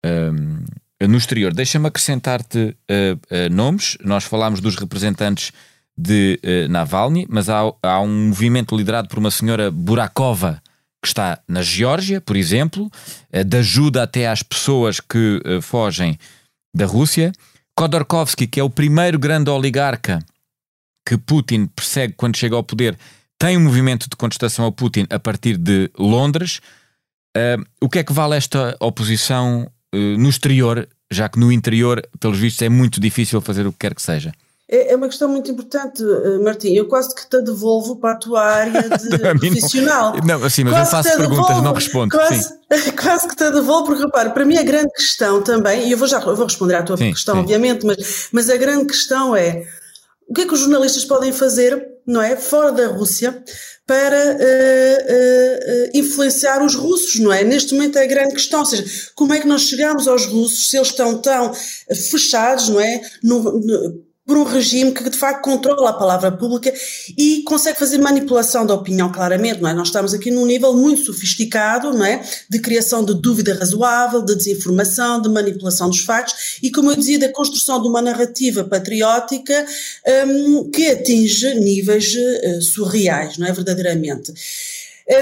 um, 0.04 0.64
no 1.08 1.16
exterior. 1.16 1.52
Deixa-me 1.52 1.86
acrescentar-te 1.86 2.58
uh, 2.58 2.74
uh, 3.14 3.54
nomes. 3.54 3.96
Nós 4.04 4.24
falámos 4.24 4.60
dos 4.60 4.76
representantes 4.76 5.52
de 5.96 6.38
uh, 6.44 6.68
Navalny, 6.68 7.26
mas 7.28 7.48
há, 7.48 7.60
há, 7.82 8.00
um 8.00 8.28
movimento 8.28 8.76
liderado 8.76 9.08
por 9.08 9.18
uma 9.18 9.30
senhora 9.30 9.70
Burakova 9.70 10.62
que 11.02 11.08
está 11.08 11.40
na 11.48 11.62
Geórgia, 11.62 12.20
por 12.20 12.36
exemplo, 12.36 12.90
de 13.32 13.56
ajuda 13.56 14.02
até 14.02 14.28
às 14.28 14.42
pessoas 14.42 15.00
que 15.00 15.40
fogem 15.62 16.18
da 16.76 16.84
Rússia. 16.84 17.32
Khodorkovsky, 17.74 18.46
que 18.46 18.60
é 18.60 18.62
o 18.62 18.68
primeiro 18.68 19.18
grande 19.18 19.48
oligarca 19.48 20.22
que 21.08 21.16
Putin 21.16 21.68
persegue 21.68 22.12
quando 22.18 22.36
chega 22.36 22.54
ao 22.54 22.62
poder, 22.62 22.98
tem 23.38 23.56
um 23.56 23.60
movimento 23.60 24.10
de 24.10 24.16
contestação 24.16 24.66
a 24.66 24.72
Putin 24.72 25.06
a 25.08 25.18
partir 25.18 25.56
de 25.56 25.90
Londres. 25.98 26.60
o 27.80 27.88
que 27.88 28.00
é 28.00 28.04
que 28.04 28.12
vale 28.12 28.36
esta 28.36 28.76
oposição 28.78 29.66
eh, 29.66 29.79
no 29.92 30.28
exterior, 30.28 30.88
já 31.10 31.28
que 31.28 31.38
no 31.38 31.50
interior, 31.50 32.06
pelos 32.18 32.38
vistos, 32.38 32.62
é 32.62 32.68
muito 32.68 33.00
difícil 33.00 33.40
fazer 33.40 33.66
o 33.66 33.72
que 33.72 33.78
quer 33.78 33.94
que 33.94 34.02
seja? 34.02 34.32
É, 34.70 34.92
é 34.92 34.96
uma 34.96 35.08
questão 35.08 35.28
muito 35.28 35.50
importante, 35.50 36.00
eh, 36.00 36.38
Martim. 36.38 36.72
Eu 36.72 36.86
quase 36.86 37.12
que 37.12 37.28
te 37.28 37.42
devolvo 37.42 37.96
para 37.96 38.12
a 38.12 38.16
tua 38.16 38.40
área 38.40 38.82
de 38.88 39.18
profissional. 39.18 40.14
Não, 40.14 40.38
não, 40.38 40.46
assim, 40.46 40.62
mas 40.62 40.74
quase 40.74 40.86
eu 40.86 40.90
faço 40.90 41.16
perguntas, 41.16 41.46
devolvo, 41.46 41.62
não 41.62 41.72
respondo. 41.72 42.16
Quase, 42.16 42.42
sim. 42.44 42.92
quase 42.94 43.28
que 43.28 43.34
te 43.34 43.50
devolvo, 43.50 43.86
porque 43.86 44.04
repara, 44.04 44.30
para 44.30 44.44
mim 44.44 44.56
a 44.56 44.62
grande 44.62 44.92
questão 44.92 45.42
também, 45.42 45.88
e 45.88 45.92
eu 45.92 45.98
vou 45.98 46.06
já 46.06 46.20
eu 46.20 46.36
vou 46.36 46.46
responder 46.46 46.76
à 46.76 46.84
tua 46.84 46.96
sim, 46.96 47.10
questão, 47.10 47.34
sim. 47.34 47.40
obviamente, 47.40 47.84
mas, 47.84 48.28
mas 48.30 48.48
a 48.48 48.56
grande 48.56 48.86
questão 48.86 49.34
é 49.34 49.64
o 50.28 50.32
que 50.32 50.42
é 50.42 50.46
que 50.46 50.54
os 50.54 50.60
jornalistas 50.60 51.04
podem 51.04 51.32
fazer, 51.32 51.88
não 52.10 52.20
é, 52.20 52.36
fora 52.36 52.72
da 52.72 52.86
Rússia, 52.88 53.42
para 53.86 54.16
uh, 54.16 54.38
uh, 54.38 55.90
influenciar 55.94 56.64
os 56.64 56.74
russos, 56.74 57.18
não 57.18 57.32
é? 57.32 57.42
Neste 57.42 57.74
momento 57.74 57.98
é 57.98 58.04
a 58.04 58.06
grande 58.06 58.34
questão, 58.34 58.60
ou 58.60 58.66
seja, 58.66 58.84
como 59.16 59.34
é 59.34 59.40
que 59.40 59.48
nós 59.48 59.62
chegamos 59.62 60.06
aos 60.06 60.26
russos 60.26 60.70
se 60.70 60.76
eles 60.76 60.88
estão 60.88 61.20
tão 61.20 61.52
fechados, 62.10 62.68
não 62.68 62.80
é? 62.80 63.00
No, 63.22 63.42
no, 63.60 64.04
por 64.30 64.38
um 64.38 64.44
regime 64.44 64.92
que 64.92 65.10
de 65.10 65.18
facto 65.18 65.42
controla 65.42 65.90
a 65.90 65.92
palavra 65.92 66.30
pública 66.30 66.72
e 67.18 67.42
consegue 67.42 67.76
fazer 67.76 67.98
manipulação 67.98 68.64
da 68.64 68.72
opinião 68.72 69.10
claramente, 69.10 69.60
não 69.60 69.68
é? 69.68 69.74
Nós 69.74 69.88
estamos 69.88 70.14
aqui 70.14 70.30
num 70.30 70.46
nível 70.46 70.72
muito 70.72 71.02
sofisticado, 71.02 71.92
não 71.92 72.04
é? 72.04 72.24
De 72.48 72.60
criação 72.60 73.04
de 73.04 73.12
dúvida 73.12 73.54
razoável, 73.54 74.22
de 74.22 74.36
desinformação, 74.36 75.20
de 75.20 75.28
manipulação 75.28 75.90
dos 75.90 76.02
factos 76.02 76.58
e, 76.62 76.70
como 76.70 76.92
eu 76.92 76.96
dizia, 76.96 77.18
da 77.18 77.28
construção 77.32 77.82
de 77.82 77.88
uma 77.88 78.00
narrativa 78.00 78.62
patriótica 78.62 79.66
um, 80.28 80.70
que 80.70 80.86
atinge 80.86 81.52
níveis 81.56 82.14
uh, 82.14 82.62
surreais, 82.62 83.36
não 83.36 83.48
é? 83.48 83.52
Verdadeiramente. 83.52 84.32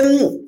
Um, 0.05 0.48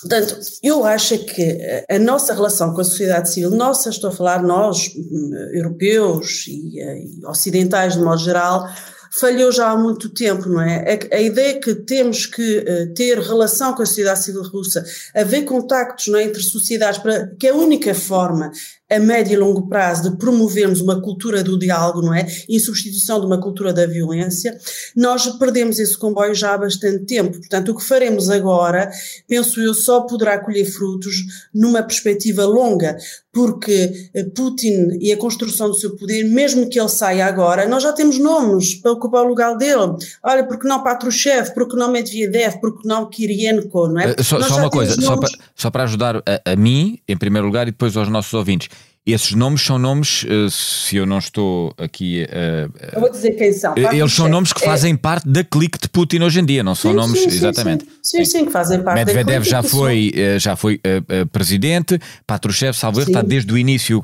Portanto, 0.00 0.38
eu 0.62 0.84
acho 0.84 1.18
que 1.26 1.84
a 1.88 1.98
nossa 1.98 2.32
relação 2.32 2.72
com 2.72 2.80
a 2.80 2.84
sociedade 2.84 3.30
civil, 3.30 3.50
nossa, 3.50 3.90
estou 3.90 4.08
a 4.08 4.12
falar 4.12 4.42
nós, 4.42 4.90
hum, 4.96 5.30
europeus 5.52 6.46
e, 6.48 6.80
eh, 6.80 7.02
e 7.04 7.26
ocidentais 7.26 7.94
de 7.94 8.00
modo 8.00 8.22
geral, 8.22 8.66
falhou 9.10 9.50
já 9.50 9.70
há 9.70 9.76
muito 9.76 10.08
tempo, 10.08 10.48
não 10.48 10.60
é? 10.60 10.98
A, 11.12 11.16
a 11.16 11.20
ideia 11.20 11.60
que 11.60 11.74
temos 11.74 12.26
que 12.26 12.58
uh, 12.58 12.94
ter 12.94 13.18
relação 13.18 13.74
com 13.74 13.82
a 13.82 13.86
sociedade 13.86 14.22
civil 14.22 14.42
russa, 14.42 14.84
haver 15.14 15.44
contactos 15.44 16.06
não 16.08 16.18
é, 16.18 16.24
entre 16.24 16.42
sociedades, 16.42 17.00
para, 17.00 17.26
que 17.38 17.46
é 17.46 17.50
a 17.50 17.54
única 17.54 17.94
forma 17.94 18.52
a 18.90 18.98
médio 18.98 19.34
e 19.34 19.36
longo 19.36 19.68
prazo 19.68 20.10
de 20.10 20.16
promovermos 20.16 20.80
uma 20.80 21.00
cultura 21.00 21.44
do 21.44 21.56
diálogo, 21.56 22.02
não 22.02 22.12
é? 22.12 22.26
Em 22.48 22.58
substituição 22.58 23.20
de 23.20 23.26
uma 23.26 23.40
cultura 23.40 23.72
da 23.72 23.86
violência, 23.86 24.58
nós 24.96 25.26
perdemos 25.38 25.78
esse 25.78 25.96
comboio 25.96 26.34
já 26.34 26.54
há 26.54 26.58
bastante 26.58 27.04
tempo. 27.04 27.38
Portanto, 27.38 27.70
o 27.70 27.76
que 27.76 27.84
faremos 27.84 28.28
agora, 28.28 28.90
penso 29.28 29.60
eu, 29.60 29.72
só 29.72 30.00
poderá 30.00 30.38
colher 30.40 30.64
frutos 30.64 31.14
numa 31.54 31.84
perspectiva 31.84 32.44
longa, 32.44 32.96
porque 33.32 34.10
eh, 34.12 34.24
Putin 34.34 34.98
e 35.00 35.12
a 35.12 35.16
construção 35.16 35.68
do 35.68 35.74
seu 35.74 35.96
poder, 35.96 36.24
mesmo 36.24 36.68
que 36.68 36.78
ele 36.78 36.88
saia 36.88 37.26
agora, 37.26 37.68
nós 37.68 37.82
já 37.82 37.92
temos 37.92 38.18
nomes 38.18 38.74
para 38.74 38.92
ocupar 38.92 39.24
o 39.24 39.28
lugar 39.28 39.56
dele. 39.56 39.96
Olha, 40.22 40.44
porque 40.44 40.66
não 40.66 40.82
Patrushev, 40.82 41.52
porque 41.54 41.76
não 41.76 41.90
Medvedev, 41.90 42.60
porque 42.60 42.86
não 42.86 43.08
Kirienko, 43.08 43.88
não 43.88 44.00
é? 44.00 44.12
Uh, 44.12 44.24
só, 44.24 44.40
só 44.42 44.56
uma 44.56 44.70
coisa, 44.70 45.00
só 45.00 45.16
para, 45.16 45.28
só 45.54 45.70
para 45.70 45.84
ajudar 45.84 46.16
a, 46.16 46.52
a 46.52 46.56
mim, 46.56 46.98
em 47.06 47.16
primeiro 47.16 47.46
lugar, 47.46 47.68
e 47.68 47.70
depois 47.70 47.96
aos 47.96 48.08
nossos 48.08 48.34
ouvintes. 48.34 48.68
Esses 49.12 49.32
nomes 49.32 49.62
são 49.62 49.78
nomes, 49.78 50.24
eh, 50.28 50.48
se 50.50 50.96
eu 50.96 51.06
não 51.06 51.18
estou 51.18 51.74
aqui. 51.78 52.26
Uh, 52.28 52.72
eu 52.94 53.00
vou 53.00 53.10
dizer 53.10 53.32
quem 53.32 53.52
são. 53.52 53.74
Eles 53.76 54.12
são 54.12 54.28
nomes 54.28 54.52
que 54.52 54.62
é. 54.62 54.66
fazem 54.66 54.96
parte 54.96 55.28
da 55.28 55.44
clique 55.44 55.78
de 55.78 55.88
Putin 55.88 56.20
hoje 56.20 56.40
em 56.40 56.44
dia, 56.44 56.62
não 56.62 56.74
são 56.74 56.90
sim, 56.90 56.96
nomes. 56.96 57.20
Sim, 57.20 57.28
exatamente. 57.28 57.84
Sim, 58.02 58.18
sim, 58.18 58.24
sim, 58.24 58.44
que 58.44 58.52
fazem 58.52 58.82
parte 58.82 58.96
Medvedev 58.96 59.44
já 59.44 59.62
foi, 59.62 60.12
já 60.38 60.56
foi 60.56 60.76
uh, 60.76 61.26
presidente, 61.28 61.98
Patrushev, 62.26 62.76
salvo 62.76 63.00
está 63.00 63.22
desde 63.22 63.52
o 63.52 63.58
início 63.58 63.98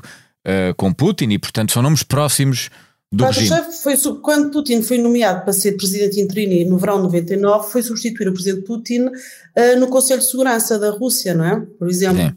uh, 0.47 0.73
com 0.75 0.93
Putin 0.93 1.29
e, 1.31 1.37
portanto, 1.37 1.71
são 1.71 1.81
nomes 1.81 2.03
próximos 2.03 2.69
do 3.11 3.23
regime. 3.25 3.71
foi 3.71 3.95
quando 4.21 4.51
Putin 4.51 4.81
foi 4.81 4.97
nomeado 4.97 5.43
para 5.43 5.53
ser 5.53 5.77
presidente 5.77 6.19
interino 6.19 6.71
no 6.71 6.77
verão 6.77 6.97
de 6.97 7.03
99, 7.03 7.71
foi 7.71 7.81
substituir 7.81 8.27
o 8.27 8.33
presidente 8.33 8.65
Putin 8.65 9.05
uh, 9.05 9.79
no 9.79 9.87
Conselho 9.87 10.19
de 10.19 10.25
Segurança 10.25 10.77
da 10.77 10.89
Rússia, 10.89 11.33
não 11.33 11.45
é? 11.45 11.65
Por 11.79 11.89
exemplo. 11.89 12.35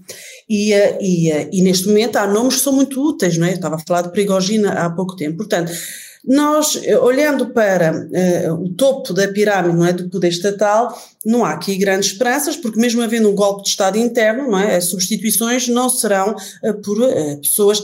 E, 0.48 0.72
uh, 0.72 0.98
e, 1.00 1.32
uh, 1.32 1.48
e, 1.52 1.62
neste 1.62 1.88
momento 1.88 2.16
há 2.16 2.26
nomes 2.26 2.56
que 2.56 2.60
são 2.60 2.72
muito 2.72 3.04
úteis, 3.04 3.36
não 3.36 3.48
é? 3.48 3.50
Eu 3.50 3.56
estava 3.56 3.76
a 3.76 3.80
falar 3.80 4.02
de 4.02 4.12
Prigogina 4.12 4.72
há 4.72 4.88
pouco 4.90 5.16
tempo. 5.16 5.38
Portanto, 5.38 5.72
nós, 6.24 6.78
olhando 7.00 7.48
para 7.48 8.06
o 8.60 8.68
topo 8.74 9.14
da 9.14 9.26
pirâmide 9.28 9.74
não 9.74 9.86
é, 9.86 9.92
do 9.92 10.10
poder 10.10 10.28
estatal, 10.28 10.94
não 11.24 11.46
há 11.46 11.52
aqui 11.52 11.78
grandes 11.78 12.10
esperanças, 12.10 12.56
porque 12.56 12.78
mesmo 12.78 13.00
havendo 13.00 13.30
um 13.30 13.34
golpe 13.34 13.62
de 13.62 13.70
Estado 13.70 13.96
interno, 13.96 14.50
não 14.50 14.58
é, 14.58 14.76
as 14.76 14.84
substituições 14.84 15.66
não 15.66 15.88
serão 15.88 16.36
por 16.84 16.98
pessoas 17.40 17.82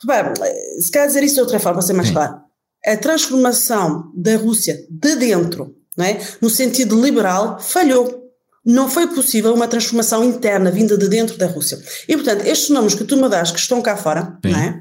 Repara, 0.00 0.32
se 0.80 0.90
quer 0.90 1.06
dizer 1.06 1.22
isso 1.22 1.34
de 1.34 1.40
outra 1.40 1.58
forma, 1.58 1.78
para 1.78 1.86
ser 1.86 1.92
mais 1.92 2.10
claro, 2.10 2.40
a 2.86 2.96
transformação 2.96 4.12
da 4.14 4.36
Rússia 4.36 4.78
de 4.88 5.16
dentro, 5.16 5.74
não 5.96 6.04
é? 6.04 6.20
no 6.40 6.48
sentido 6.48 7.00
liberal, 7.00 7.58
falhou. 7.60 8.16
Não 8.64 8.88
foi 8.88 9.06
possível 9.06 9.54
uma 9.54 9.66
transformação 9.66 10.22
interna 10.22 10.70
vinda 10.70 10.96
de 10.96 11.08
dentro 11.08 11.38
da 11.38 11.46
Rússia. 11.46 11.78
E, 12.06 12.14
portanto, 12.14 12.44
estes 12.44 12.68
nomes 12.68 12.94
que 12.94 13.04
tu 13.04 13.16
me 13.16 13.28
das 13.28 13.50
que 13.50 13.58
estão 13.58 13.80
cá 13.80 13.96
fora, 13.96 14.38
Sim. 14.44 14.52
não 14.52 14.58
é? 14.58 14.80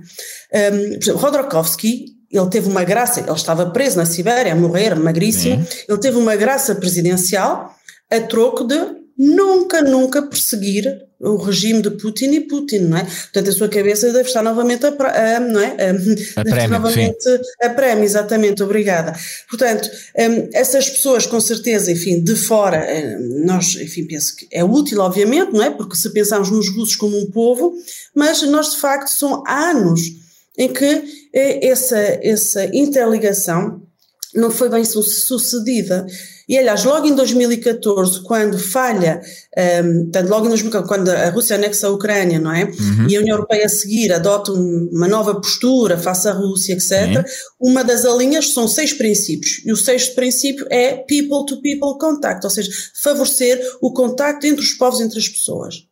Um, 0.53 0.89
por 0.89 1.03
exemplo, 1.03 1.21
Rodorkovsky, 1.21 2.05
ele 2.29 2.49
teve 2.49 2.67
uma 2.67 2.83
graça, 2.83 3.21
ele 3.21 3.31
estava 3.31 3.69
preso 3.69 3.97
na 3.97 4.05
Sibéria, 4.05 4.51
a 4.51 4.55
morrer, 4.55 4.95
magríssimo, 4.95 5.65
Sim. 5.65 5.77
ele 5.87 5.97
teve 5.99 6.17
uma 6.17 6.35
graça 6.35 6.75
presidencial 6.75 7.73
a 8.11 8.19
troco 8.19 8.65
de 8.65 8.75
nunca, 9.17 9.81
nunca 9.81 10.21
perseguir 10.21 11.07
o 11.19 11.35
regime 11.37 11.81
de 11.81 11.89
Putin 11.91 12.31
e 12.31 12.41
Putin, 12.41 12.79
não 12.79 12.97
é? 12.97 13.03
Portanto, 13.03 13.49
a 13.49 13.51
sua 13.51 13.67
cabeça 13.67 14.11
deve 14.13 14.27
estar 14.27 14.43
novamente 14.43 14.85
a, 14.85 14.89
a 14.89 15.39
não 15.39 15.59
é? 15.59 15.75
A, 16.35 16.41
a 16.41 16.43
prémio, 16.43 16.69
novamente 16.69 17.23
sim. 17.23 17.39
a 17.63 17.69
prémio, 17.69 18.03
exatamente, 18.03 18.61
obrigada. 18.61 19.17
Portanto, 19.49 19.89
um, 20.15 20.49
essas 20.53 20.87
pessoas, 20.89 21.25
com 21.25 21.39
certeza, 21.41 21.91
enfim, 21.91 22.23
de 22.23 22.35
fora, 22.35 22.85
um, 23.19 23.45
nós, 23.45 23.75
enfim, 23.75 24.05
penso 24.05 24.35
que 24.35 24.47
é 24.51 24.63
útil, 24.63 24.99
obviamente, 24.99 25.53
não 25.53 25.63
é? 25.63 25.71
Porque 25.71 25.95
se 25.95 26.11
pensarmos 26.11 26.51
nos 26.51 26.69
russos 26.69 26.95
como 26.95 27.17
um 27.17 27.31
povo, 27.31 27.73
mas 28.13 28.43
nós, 28.43 28.73
de 28.73 28.77
facto, 28.77 29.07
são 29.07 29.43
anos 29.47 30.01
em 30.55 30.71
que 30.71 31.03
eh, 31.33 31.67
essa, 31.67 31.97
essa 32.21 32.65
interligação 32.65 33.86
não 34.37 34.51
foi 34.51 34.69
bem 34.69 34.85
sucedida. 34.85 36.05
E 36.47 36.57
aliás, 36.57 36.85
logo 36.85 37.05
em 37.05 37.13
2014, 37.13 38.21
quando 38.21 38.57
falha, 38.57 39.19
um, 39.83 40.03
portanto, 40.03 40.29
logo 40.29 40.45
em 40.45 40.49
2014, 40.49 40.87
quando 40.87 41.09
a 41.09 41.29
Rússia 41.29 41.55
anexa 41.57 41.87
a 41.87 41.89
Ucrânia, 41.89 42.39
não 42.39 42.53
é? 42.53 42.63
Uhum. 42.63 43.09
E 43.09 43.17
a 43.17 43.19
União 43.19 43.35
Europeia 43.35 43.65
a 43.65 43.69
seguir 43.69 44.13
adota 44.13 44.53
uma 44.53 45.09
nova 45.09 45.35
postura 45.35 45.97
face 45.97 46.27
à 46.27 46.31
Rússia, 46.31 46.73
etc., 46.73 47.17
uhum. 47.17 47.69
uma 47.71 47.83
das 47.83 48.05
alinhas 48.05 48.53
são 48.53 48.65
seis 48.65 48.93
princípios. 48.93 49.61
E 49.65 49.73
o 49.73 49.75
sexto 49.75 50.15
princípio 50.15 50.65
é 50.69 50.93
people 50.93 51.45
to 51.47 51.61
people 51.61 51.97
contact, 51.99 52.45
ou 52.45 52.49
seja, 52.49 52.71
favorecer 52.95 53.59
o 53.81 53.91
contacto 53.91 54.47
entre 54.47 54.61
os 54.61 54.71
povos, 54.71 55.01
entre 55.01 55.19
as 55.19 55.27
pessoas. 55.27 55.85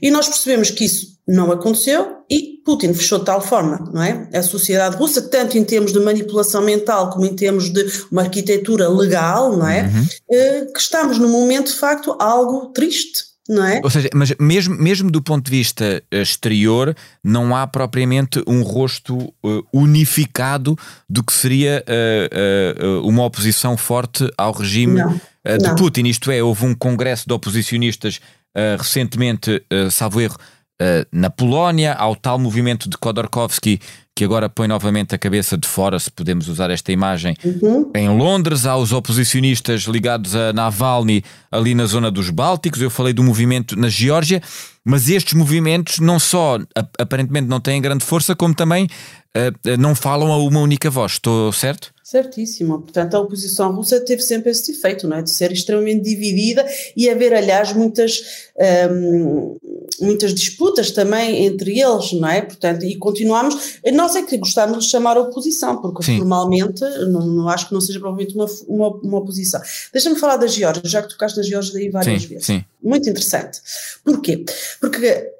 E 0.00 0.10
nós 0.10 0.26
percebemos 0.26 0.70
que 0.70 0.84
isso 0.84 1.18
não 1.28 1.52
aconteceu 1.52 2.16
e 2.30 2.51
Putin 2.64 2.94
fechou 2.94 3.18
de 3.18 3.24
tal 3.24 3.40
forma, 3.40 3.90
não 3.92 4.02
é? 4.02 4.28
A 4.32 4.42
sociedade 4.42 4.96
russa, 4.96 5.22
tanto 5.22 5.58
em 5.58 5.64
termos 5.64 5.92
de 5.92 5.98
manipulação 5.98 6.62
mental 6.62 7.10
como 7.10 7.26
em 7.26 7.34
termos 7.34 7.70
de 7.70 7.84
uma 8.10 8.22
arquitetura 8.22 8.88
legal, 8.88 9.56
não 9.56 9.66
é? 9.66 9.82
Uhum. 9.82 10.06
Eh, 10.30 10.66
que 10.72 10.80
estamos 10.80 11.18
num 11.18 11.28
momento 11.28 11.72
de 11.72 11.78
facto 11.78 12.16
algo 12.18 12.66
triste. 12.66 13.32
Não 13.48 13.66
é? 13.66 13.80
Ou 13.82 13.90
seja, 13.90 14.08
mas 14.14 14.32
mesmo, 14.38 14.76
mesmo 14.76 15.10
do 15.10 15.20
ponto 15.20 15.46
de 15.46 15.50
vista 15.50 16.00
eh, 16.10 16.22
exterior, 16.22 16.96
não 17.24 17.56
há 17.56 17.66
propriamente 17.66 18.40
um 18.46 18.62
rosto 18.62 19.18
uh, 19.18 19.66
unificado 19.72 20.78
do 21.10 21.24
que 21.24 21.32
seria 21.32 21.84
uh, 21.84 23.00
uh, 23.00 23.08
uma 23.08 23.24
oposição 23.24 23.76
forte 23.76 24.30
ao 24.38 24.52
regime 24.52 25.00
não, 25.00 25.20
de 25.58 25.68
não. 25.68 25.74
Putin. 25.74 26.04
Isto 26.06 26.30
é, 26.30 26.40
houve 26.40 26.64
um 26.64 26.72
congresso 26.72 27.26
de 27.26 27.34
oposicionistas 27.34 28.20
recentemente, 28.78 29.64
salvo 29.90 30.20
erro, 30.20 30.36
eh, 30.84 31.06
na 31.12 31.30
Polónia, 31.30 31.94
ao 31.94 32.16
tal 32.16 32.40
movimento 32.40 32.90
de 32.90 32.98
Khodorkovsky 32.98 33.78
que 34.14 34.24
agora 34.24 34.48
põe 34.48 34.66
novamente 34.66 35.14
a 35.14 35.18
cabeça 35.18 35.56
de 35.56 35.66
fora, 35.66 35.98
se 35.98 36.10
podemos 36.10 36.48
usar 36.48 36.70
esta 36.70 36.90
imagem, 36.92 37.34
uhum. 37.44 37.90
em 37.94 38.08
Londres, 38.10 38.66
há 38.66 38.76
os 38.76 38.92
oposicionistas 38.92 39.82
ligados 39.82 40.34
a 40.34 40.52
Navalny 40.52 41.24
ali 41.50 41.74
na 41.74 41.86
zona 41.86 42.10
dos 42.10 42.28
Bálticos, 42.28 42.82
eu 42.82 42.90
falei 42.90 43.14
do 43.14 43.22
movimento 43.22 43.74
na 43.78 43.88
Geórgia, 43.88 44.42
mas 44.84 45.08
estes 45.08 45.34
movimentos 45.34 45.98
não 45.98 46.18
só 46.18 46.58
aparentemente 46.98 47.48
não 47.48 47.60
têm 47.60 47.80
grande 47.80 48.04
força, 48.04 48.34
como 48.36 48.54
também 48.54 48.84
uh, 48.84 49.76
não 49.78 49.94
falam 49.94 50.30
a 50.30 50.36
uma 50.36 50.60
única 50.60 50.90
voz, 50.90 51.12
estou 51.12 51.52
certo? 51.52 51.92
Certíssimo. 52.02 52.80
Portanto, 52.82 53.14
a 53.14 53.20
oposição 53.20 53.74
russa 53.74 53.98
teve 54.04 54.20
sempre 54.20 54.50
esse 54.50 54.72
efeito, 54.72 55.08
não 55.08 55.16
é? 55.16 55.22
De 55.22 55.30
ser 55.30 55.50
extremamente 55.50 56.02
dividida 56.02 56.66
e 56.94 57.08
haver, 57.08 57.32
aliás, 57.32 57.72
muitas, 57.72 58.20
um, 58.90 59.56
muitas 60.00 60.34
disputas 60.34 60.90
também 60.90 61.44
entre 61.46 61.78
eles, 61.78 62.12
não 62.12 62.28
é? 62.28 62.42
Portanto, 62.42 62.84
e 62.84 62.96
continuamos. 62.96 63.78
Nós 63.92 64.14
é 64.16 64.22
que 64.22 64.36
gostamos 64.36 64.84
de 64.84 64.90
chamar 64.90 65.18
oposição, 65.18 65.80
porque 65.80 66.02
Sim. 66.02 66.18
formalmente 66.18 66.80
não, 66.80 67.26
não, 67.26 67.48
acho 67.48 67.68
que 67.68 67.74
não 67.74 67.80
seja 67.80 67.98
provavelmente 67.98 68.34
uma, 68.34 68.46
uma, 68.66 68.88
uma 68.88 69.18
oposição. 69.18 69.60
Deixa-me 69.92 70.18
falar 70.18 70.36
da 70.36 70.46
Geórgia, 70.46 70.82
já 70.84 71.02
que 71.02 71.08
tocaste 71.08 71.38
na 71.38 71.44
Geórgia 71.44 71.72
daí 71.74 71.90
várias 71.90 72.22
Sim. 72.22 72.28
vezes. 72.28 72.46
Sim. 72.46 72.64
Muito 72.82 73.08
interessante. 73.08 73.60
Porquê? 74.04 74.44
Porque 74.80 75.30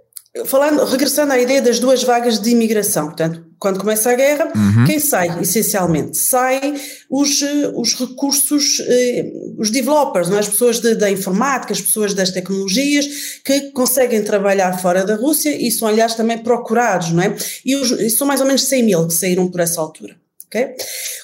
falando, 0.46 0.84
regressando 0.84 1.32
à 1.32 1.38
ideia 1.38 1.60
das 1.60 1.78
duas 1.78 2.02
vagas 2.02 2.40
de 2.40 2.50
imigração, 2.50 3.06
portanto, 3.06 3.44
quando 3.62 3.78
começa 3.78 4.10
a 4.10 4.14
guerra, 4.16 4.50
uhum. 4.56 4.84
quem 4.86 4.98
sai, 4.98 5.40
essencialmente? 5.40 6.18
Sai 6.18 6.74
os, 7.08 7.40
os 7.76 7.94
recursos, 7.94 8.82
eh, 8.84 9.32
os 9.56 9.70
developers, 9.70 10.28
não 10.28 10.36
é? 10.36 10.40
as 10.40 10.48
pessoas 10.48 10.80
de, 10.80 10.96
da 10.96 11.08
informática, 11.08 11.72
as 11.72 11.80
pessoas 11.80 12.12
das 12.12 12.32
tecnologias, 12.32 13.06
que 13.44 13.70
conseguem 13.70 14.20
trabalhar 14.24 14.76
fora 14.80 15.04
da 15.04 15.14
Rússia 15.14 15.56
e 15.56 15.70
são, 15.70 15.86
aliás, 15.86 16.16
também 16.16 16.38
procurados, 16.38 17.12
não 17.12 17.22
é? 17.22 17.36
E, 17.64 17.76
os, 17.76 17.92
e 17.92 18.10
são 18.10 18.26
mais 18.26 18.40
ou 18.40 18.48
menos 18.48 18.64
100 18.64 18.82
mil 18.82 19.06
que 19.06 19.14
saíram 19.14 19.48
por 19.48 19.60
essa 19.60 19.80
altura, 19.80 20.16
ok? 20.46 20.74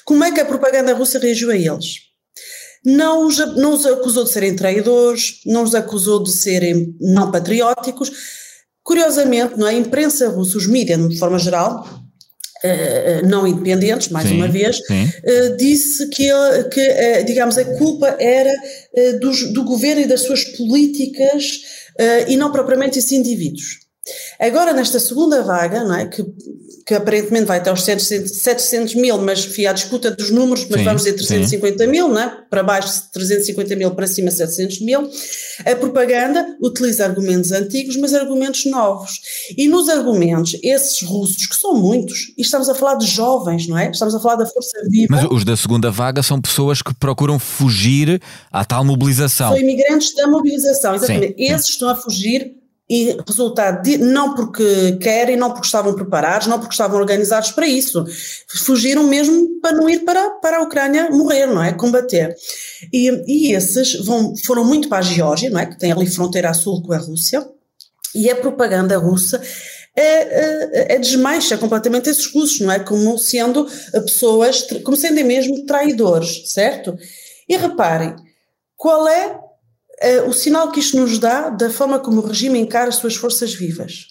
Como 0.05 0.23
é 0.23 0.31
que 0.31 0.39
a 0.39 0.45
propaganda 0.45 0.93
russa 0.93 1.19
reagiu 1.19 1.51
a 1.51 1.57
eles? 1.57 2.03
Não 2.85 3.27
os, 3.27 3.37
não 3.57 3.73
os 3.73 3.85
acusou 3.85 4.23
de 4.23 4.31
serem 4.31 4.55
traidores, 4.55 5.41
não 5.45 5.63
os 5.63 5.75
acusou 5.75 6.23
de 6.23 6.31
serem 6.31 6.95
não 7.01 7.29
patrióticos, 7.29 8.09
Curiosamente, 8.81 9.55
não 9.55 9.67
é? 9.67 9.69
a 9.69 9.73
imprensa 9.73 10.29
russa, 10.29 10.57
os 10.57 10.65
mídias, 10.65 11.09
de 11.09 11.19
forma 11.19 11.37
geral, 11.37 11.87
Uh, 12.61 13.25
não 13.25 13.47
independentes, 13.47 14.09
mais 14.09 14.27
sim, 14.27 14.35
uma 14.35 14.47
vez, 14.49 14.79
uh, 14.79 15.55
disse 15.57 16.09
que, 16.09 16.27
que 16.73 16.81
uh, 16.81 17.25
digamos, 17.25 17.57
a 17.57 17.63
culpa 17.77 18.17
era 18.19 18.53
dos, 19.21 19.53
do 19.53 19.63
governo 19.63 20.01
e 20.01 20.05
das 20.05 20.23
suas 20.23 20.43
políticas 20.43 21.61
e 22.27 22.35
não 22.35 22.51
propriamente 22.51 22.99
esses 22.99 23.11
indivíduos. 23.11 23.88
Agora, 24.39 24.73
nesta 24.73 24.99
segunda 24.99 25.41
vaga, 25.43 25.83
não 25.83 25.95
é, 25.95 26.05
que 26.05 26.23
que 26.89 26.95
aparentemente 26.95 27.45
vai 27.45 27.59
até 27.59 27.69
aos 27.69 27.83
700 27.83 28.95
mil, 28.95 29.19
mas 29.19 29.45
enfim, 29.45 29.67
à 29.67 29.73
disputa 29.73 30.09
dos 30.09 30.31
números, 30.31 30.65
mas 30.67 30.79
sim, 30.79 30.85
vamos 30.85 31.03
dizer 31.03 31.13
350 31.17 31.83
sim. 31.83 31.87
mil, 31.91 32.11
né? 32.11 32.35
para 32.49 32.63
baixo 32.63 33.03
350 33.13 33.75
mil, 33.75 33.91
para 33.91 34.07
cima 34.07 34.31
700 34.31 34.81
mil. 34.81 35.07
A 35.67 35.75
propaganda 35.75 36.57
utiliza 36.59 37.05
argumentos 37.05 37.51
antigos, 37.51 37.95
mas 37.95 38.11
argumentos 38.15 38.65
novos. 38.65 39.19
E 39.55 39.67
nos 39.67 39.87
argumentos, 39.87 40.57
esses 40.63 41.03
russos, 41.03 41.45
que 41.45 41.55
são 41.55 41.75
muitos, 41.75 42.33
e 42.35 42.41
estamos 42.41 42.67
a 42.67 42.73
falar 42.73 42.95
de 42.95 43.05
jovens, 43.05 43.67
não 43.67 43.77
é? 43.77 43.91
Estamos 43.91 44.15
a 44.15 44.19
falar 44.19 44.37
da 44.37 44.47
força 44.47 44.79
viva. 44.89 45.15
Mas 45.15 45.25
os 45.29 45.45
da 45.45 45.55
segunda 45.55 45.91
vaga 45.91 46.23
são 46.23 46.41
pessoas 46.41 46.81
que 46.81 46.91
procuram 46.95 47.37
fugir 47.37 48.19
à 48.51 48.65
tal 48.65 48.83
mobilização. 48.83 49.49
São 49.49 49.59
imigrantes 49.59 50.15
da 50.15 50.27
mobilização, 50.27 50.95
exatamente. 50.95 51.35
Sim, 51.37 51.53
Esses 51.53 51.69
estão 51.69 51.89
a 51.89 51.95
fugir 51.95 52.58
e 52.89 53.15
resultado 53.27 53.83
de, 53.83 53.97
não 53.99 54.33
porque 54.33 54.97
querem, 54.99 55.37
não 55.37 55.51
porque 55.51 55.67
estavam 55.67 55.93
preparados, 55.93 56.47
não 56.47 56.57
porque 56.57 56.73
estavam 56.73 56.99
organizados 56.99 57.51
para 57.51 57.67
isso, 57.67 58.03
fugiram 58.65 59.03
mesmo 59.03 59.59
para 59.61 59.77
não 59.77 59.87
ir 59.87 59.99
para, 59.99 60.31
para 60.31 60.57
a 60.57 60.61
Ucrânia 60.61 61.09
morrer, 61.11 61.45
não 61.45 61.63
é? 61.63 61.71
Combater. 61.71 62.35
E, 62.91 63.09
e 63.27 63.53
esses 63.53 63.93
vão, 64.03 64.35
foram 64.37 64.65
muito 64.65 64.89
para 64.89 64.99
a 64.99 65.03
Geórgia, 65.03 65.51
não 65.51 65.59
é? 65.59 65.67
Que 65.67 65.77
tem 65.77 65.91
ali 65.91 66.09
fronteira 66.09 66.49
a 66.49 66.53
sul 66.53 66.81
com 66.81 66.91
a 66.91 66.97
Rússia, 66.97 67.47
e 68.15 68.27
a 68.29 68.35
propaganda 68.35 68.97
russa 68.97 69.39
é, 69.95 70.01
é, 70.01 70.95
é 70.95 70.97
desmancha 70.97 71.57
completamente 71.57 72.09
esses 72.09 72.33
russos, 72.33 72.59
não 72.61 72.71
é? 72.71 72.79
Como 72.79 73.17
sendo 73.19 73.67
pessoas, 73.91 74.65
como 74.83 74.97
sendo 74.97 75.23
mesmo 75.23 75.65
traidores, 75.65 76.51
certo? 76.51 76.97
E 77.47 77.55
reparem, 77.55 78.15
qual 78.75 79.07
é 79.07 79.39
o 80.25 80.33
sinal 80.33 80.71
que 80.71 80.79
isto 80.79 80.97
nos 80.97 81.19
dá 81.19 81.49
da 81.49 81.69
forma 81.69 81.99
como 81.99 82.21
o 82.21 82.25
regime 82.25 82.59
encara 82.59 82.89
as 82.89 82.95
suas 82.95 83.15
forças 83.15 83.53
vivas? 83.53 84.07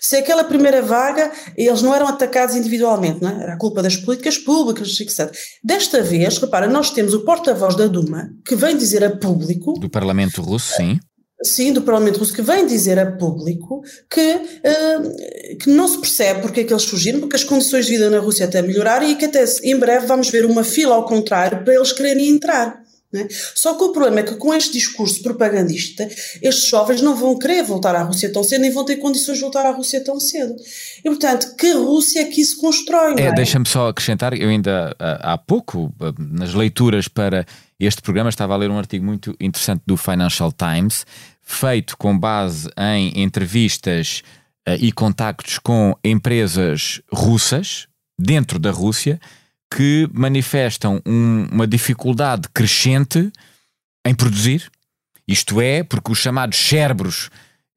Se 0.00 0.16
aquela 0.16 0.44
primeira 0.44 0.80
vaga, 0.80 1.30
eles 1.56 1.82
não 1.82 1.94
eram 1.94 2.08
atacados 2.08 2.56
individualmente, 2.56 3.22
não 3.22 3.30
é? 3.30 3.42
era 3.42 3.54
a 3.54 3.58
culpa 3.58 3.82
das 3.82 3.96
políticas 3.96 4.38
públicas, 4.38 4.98
etc. 5.00 5.30
Desta 5.62 6.02
vez, 6.02 6.38
repara, 6.38 6.66
nós 6.66 6.90
temos 6.90 7.12
o 7.12 7.24
porta-voz 7.24 7.76
da 7.76 7.86
Duma 7.86 8.30
que 8.44 8.54
vem 8.54 8.76
dizer 8.76 9.04
a 9.04 9.14
público. 9.14 9.74
Do 9.78 9.90
Parlamento 9.90 10.40
Russo, 10.40 10.74
sim. 10.76 10.98
Sim, 11.42 11.74
do 11.74 11.82
Parlamento 11.82 12.18
Russo, 12.18 12.32
que 12.32 12.40
vem 12.40 12.66
dizer 12.66 12.98
a 12.98 13.12
público 13.12 13.82
que, 14.10 14.34
uh, 14.34 15.58
que 15.58 15.68
não 15.68 15.86
se 15.86 15.98
percebe 15.98 16.40
porque 16.40 16.60
é 16.60 16.64
que 16.64 16.72
eles 16.72 16.86
fugiram, 16.86 17.20
porque 17.20 17.36
as 17.36 17.44
condições 17.44 17.84
de 17.84 17.92
vida 17.92 18.08
na 18.08 18.18
Rússia 18.18 18.46
até 18.46 18.62
melhoraram 18.62 19.06
e 19.06 19.16
que 19.16 19.26
até 19.26 19.44
em 19.62 19.76
breve 19.76 20.06
vamos 20.06 20.30
ver 20.30 20.46
uma 20.46 20.64
fila 20.64 20.94
ao 20.94 21.04
contrário 21.04 21.62
para 21.62 21.74
eles 21.74 21.92
quererem 21.92 22.28
entrar. 22.28 22.85
É? 23.18 23.28
Só 23.54 23.74
que 23.74 23.84
o 23.84 23.92
problema 23.92 24.20
é 24.20 24.22
que 24.22 24.34
com 24.36 24.52
este 24.52 24.72
discurso 24.72 25.22
propagandista, 25.22 26.08
estes 26.42 26.68
jovens 26.68 27.00
não 27.00 27.14
vão 27.14 27.38
querer 27.38 27.62
voltar 27.62 27.94
à 27.94 28.02
Rússia 28.02 28.32
tão 28.32 28.42
cedo, 28.44 28.60
nem 28.60 28.70
vão 28.70 28.84
ter 28.84 28.96
condições 28.96 29.36
de 29.36 29.40
voltar 29.42 29.66
à 29.66 29.70
Rússia 29.70 30.02
tão 30.02 30.18
cedo. 30.20 30.54
E 30.98 31.08
portanto, 31.08 31.54
que 31.56 31.72
Rússia 31.72 32.20
é 32.20 32.24
que 32.24 32.40
isso 32.40 32.60
constrói? 32.60 33.14
É, 33.18 33.26
é? 33.26 33.32
deixa-me 33.32 33.66
só 33.66 33.88
acrescentar, 33.88 34.34
eu 34.34 34.48
ainda 34.48 34.94
há 34.98 35.38
pouco, 35.38 35.92
nas 36.18 36.54
leituras 36.54 37.08
para 37.08 37.46
este 37.78 38.00
programa, 38.00 38.30
estava 38.30 38.54
a 38.54 38.56
ler 38.56 38.70
um 38.70 38.78
artigo 38.78 39.04
muito 39.04 39.34
interessante 39.40 39.82
do 39.86 39.96
Financial 39.96 40.50
Times, 40.52 41.04
feito 41.42 41.96
com 41.96 42.18
base 42.18 42.68
em 42.76 43.22
entrevistas 43.22 44.22
uh, 44.68 44.72
e 44.80 44.90
contactos 44.90 45.58
com 45.58 45.94
empresas 46.02 47.00
russas 47.12 47.86
dentro 48.18 48.58
da 48.58 48.70
Rússia 48.70 49.20
que 49.72 50.08
manifestam 50.12 51.00
um, 51.06 51.46
uma 51.50 51.66
dificuldade 51.66 52.48
crescente 52.52 53.30
em 54.06 54.14
produzir, 54.14 54.70
isto 55.26 55.60
é, 55.60 55.82
porque 55.82 56.12
os 56.12 56.18
chamados 56.18 56.58
cérebros 56.58 57.26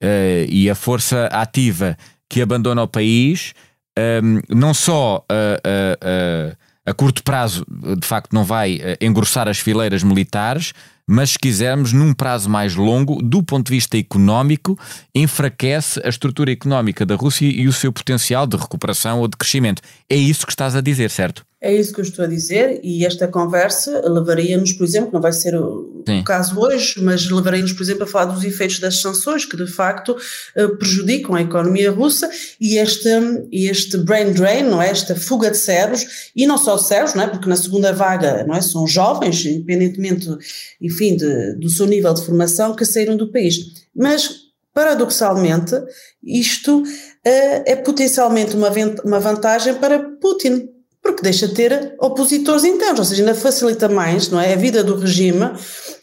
uh, 0.04 0.46
e 0.48 0.70
a 0.70 0.76
força 0.76 1.26
ativa 1.28 1.98
que 2.30 2.42
abandona 2.42 2.84
o 2.84 2.88
país 2.88 3.54
um, 3.98 4.38
ehm, 4.38 4.42
não 4.50 4.74
só 4.74 5.18
uh, 5.18 6.52
uh, 6.52 6.56
a 6.86 6.94
curto 6.94 7.24
prazo 7.24 7.66
de 7.98 8.06
facto 8.06 8.34
não 8.34 8.44
vai 8.44 8.80
engrossar 9.02 9.48
as 9.48 9.60
fileiras 9.60 10.04
militares, 10.04 10.74
mas 11.12 11.32
se 11.32 11.40
quisermos, 11.40 11.92
num 11.92 12.14
prazo 12.14 12.48
mais 12.48 12.76
longo, 12.76 13.20
do 13.22 13.42
ponto 13.42 13.66
de 13.66 13.74
vista 13.74 13.98
económico, 13.98 14.78
enfraquece 15.14 16.00
a 16.06 16.10
estrutura 16.10 16.52
económica 16.52 17.04
da 17.04 17.16
Rússia 17.16 17.48
e 17.48 17.68
o 17.68 17.74
seu 17.74 17.92
potencial 17.92 18.46
de 18.46 18.56
recuperação 18.56 19.20
ou 19.20 19.28
de 19.28 19.36
crescimento. 19.36 19.82
É 20.08 20.16
isso 20.16 20.46
que 20.46 20.52
estás 20.52 20.76
a 20.76 20.82
dizer, 20.82 21.10
certo? 21.10 21.44
É 21.62 21.74
isso 21.74 21.94
que 21.94 22.00
eu 22.00 22.06
estou 22.06 22.24
a 22.24 22.28
dizer, 22.28 22.80
e 22.82 23.06
esta 23.06 23.28
conversa 23.28 24.02
levaria-nos, 24.10 24.72
por 24.72 24.86
exemplo, 24.86 25.10
não 25.12 25.20
vai 25.20 25.34
ser 25.34 25.56
o, 25.56 26.02
o 26.08 26.24
caso 26.24 26.58
hoje, 26.58 27.04
mas 27.04 27.30
levaria-nos, 27.30 27.74
por 27.74 27.84
exemplo, 27.84 28.04
a 28.04 28.08
falar 28.08 28.32
dos 28.32 28.46
efeitos 28.46 28.80
das 28.80 29.02
sanções 29.02 29.44
que 29.44 29.58
de 29.58 29.68
facto 29.68 30.16
eh, 30.56 30.68
prejudicam 30.70 31.36
a 31.36 31.42
economia 31.42 31.92
russa 31.92 32.30
e 32.62 32.78
este, 32.78 33.10
este 33.52 33.98
brain 33.98 34.32
drain, 34.32 34.64
não 34.64 34.82
é? 34.82 34.90
esta 34.90 35.18
fuga 35.18 35.52
de 35.52 35.58
cérebros, 35.58 36.32
e 36.34 36.48
não 36.48 36.58
só 36.58 36.78
de 36.78 36.88
cérebros, 36.88 37.14
não 37.14 37.24
é? 37.26 37.28
porque 37.28 37.50
na 37.50 37.58
segunda 37.58 37.92
vaga 37.92 38.46
não 38.46 38.56
é? 38.56 38.62
são 38.62 38.88
jovens, 38.88 39.46
independentemente, 39.46 40.30
enfim, 40.80 41.18
de, 41.18 41.56
do 41.56 41.70
seu 41.70 41.86
nível 41.86 42.14
de 42.14 42.26
formação, 42.26 42.74
que 42.74 42.86
saíram 42.86 43.18
do 43.18 43.34
país. 43.34 43.58
Mas, 43.94 44.30
paradoxalmente, 44.74 45.76
isto 46.24 46.84
uh, 46.84 47.64
é 47.66 47.76
potencialmente 47.76 48.56
uma, 48.56 48.70
uma 49.04 49.20
vantagem 49.20 49.74
para 49.74 50.00
Putin 50.00 50.79
porque 51.02 51.22
deixa 51.22 51.48
de 51.48 51.54
ter 51.54 51.96
opositores 52.00 52.64
internos, 52.64 53.00
ou 53.00 53.06
seja, 53.06 53.22
ainda 53.22 53.36
facilita 53.36 53.88
mais 53.88 54.30
não 54.30 54.40
é, 54.40 54.54
a 54.54 54.58
vida 54.58 54.84
do 54.84 54.96
regime 54.96 55.52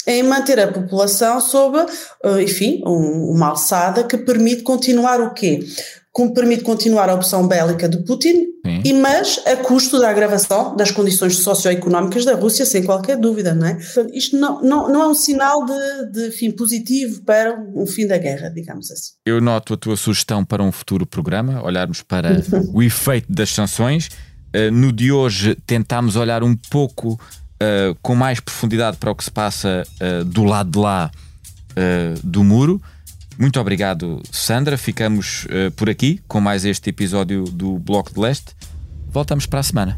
em 0.07 0.23
manter 0.23 0.59
a 0.61 0.69
população 0.69 1.41
sob, 1.41 1.79
eh, 2.25 2.43
enfim, 2.43 2.83
uma 2.85 3.49
alçada 3.49 4.05
que 4.05 4.17
permite 4.17 4.63
continuar 4.63 5.21
o 5.21 5.35
quê? 5.35 5.61
Como 6.13 6.33
permite 6.33 6.63
continuar 6.63 7.11
a 7.11 7.15
opção 7.15 7.47
bélica 7.47 7.89
de 7.89 8.03
Putin, 8.05 8.47
e 8.85 8.93
mas 8.93 9.41
a 9.47 9.57
custo 9.57 9.99
da 9.99 10.11
agravação 10.11 10.75
das 10.75 10.91
condições 10.91 11.39
socioeconómicas 11.39 12.25
da 12.25 12.35
Rússia, 12.35 12.67
sem 12.67 12.83
qualquer 12.83 13.17
dúvida, 13.17 13.55
não 13.55 13.67
é? 13.67 13.75
Portanto, 13.75 14.15
isto 14.15 14.37
não, 14.37 14.61
não, 14.63 14.93
não 14.93 15.03
é 15.03 15.09
um 15.09 15.15
sinal 15.15 15.65
de, 15.65 16.13
de 16.13 16.31
fim 16.33 16.51
positivo 16.51 17.23
para 17.23 17.59
um 17.75 17.87
fim 17.87 18.07
da 18.07 18.19
guerra, 18.19 18.49
digamos 18.49 18.91
assim. 18.91 19.13
Eu 19.25 19.41
noto 19.41 19.75
a 19.75 19.77
tua 19.77 19.97
sugestão 19.97 20.45
para 20.45 20.63
um 20.63 20.73
futuro 20.73 21.07
programa, 21.07 21.63
olharmos 21.63 22.03
para 22.03 22.43
o 22.73 22.83
efeito 22.83 23.33
das 23.33 23.51
sanções. 23.51 24.09
Eh, 24.57 24.71
no 24.71 24.91
de 24.91 25.13
hoje 25.13 25.55
tentámos 25.67 26.17
olhar 26.17 26.43
um 26.43 26.57
pouco 26.57 27.13
uh, 27.13 27.95
com 28.01 28.15
mais 28.15 28.41
profundidade 28.41 28.97
para 28.97 29.11
o 29.11 29.15
que 29.15 29.23
se 29.23 29.31
passa 29.31 29.87
uh, 30.01 30.25
do 30.25 30.45
lado 30.45 30.71
de 30.71 30.79
lá 30.79 31.11
do 32.25 32.43
muro. 32.43 32.81
Muito 33.39 33.61
obrigado, 33.61 34.23
Sandra. 34.33 34.79
Ficamos 34.79 35.47
por 35.77 35.91
aqui 35.91 36.23
com 36.27 36.41
mais 36.41 36.65
este 36.65 36.89
episódio 36.89 37.45
do 37.45 37.79
Bloco 37.79 38.15
de 38.15 38.19
Leste. 38.19 38.57
Voltamos 39.11 39.45
para 39.45 39.61
a 39.61 39.63
semana. 39.63 39.95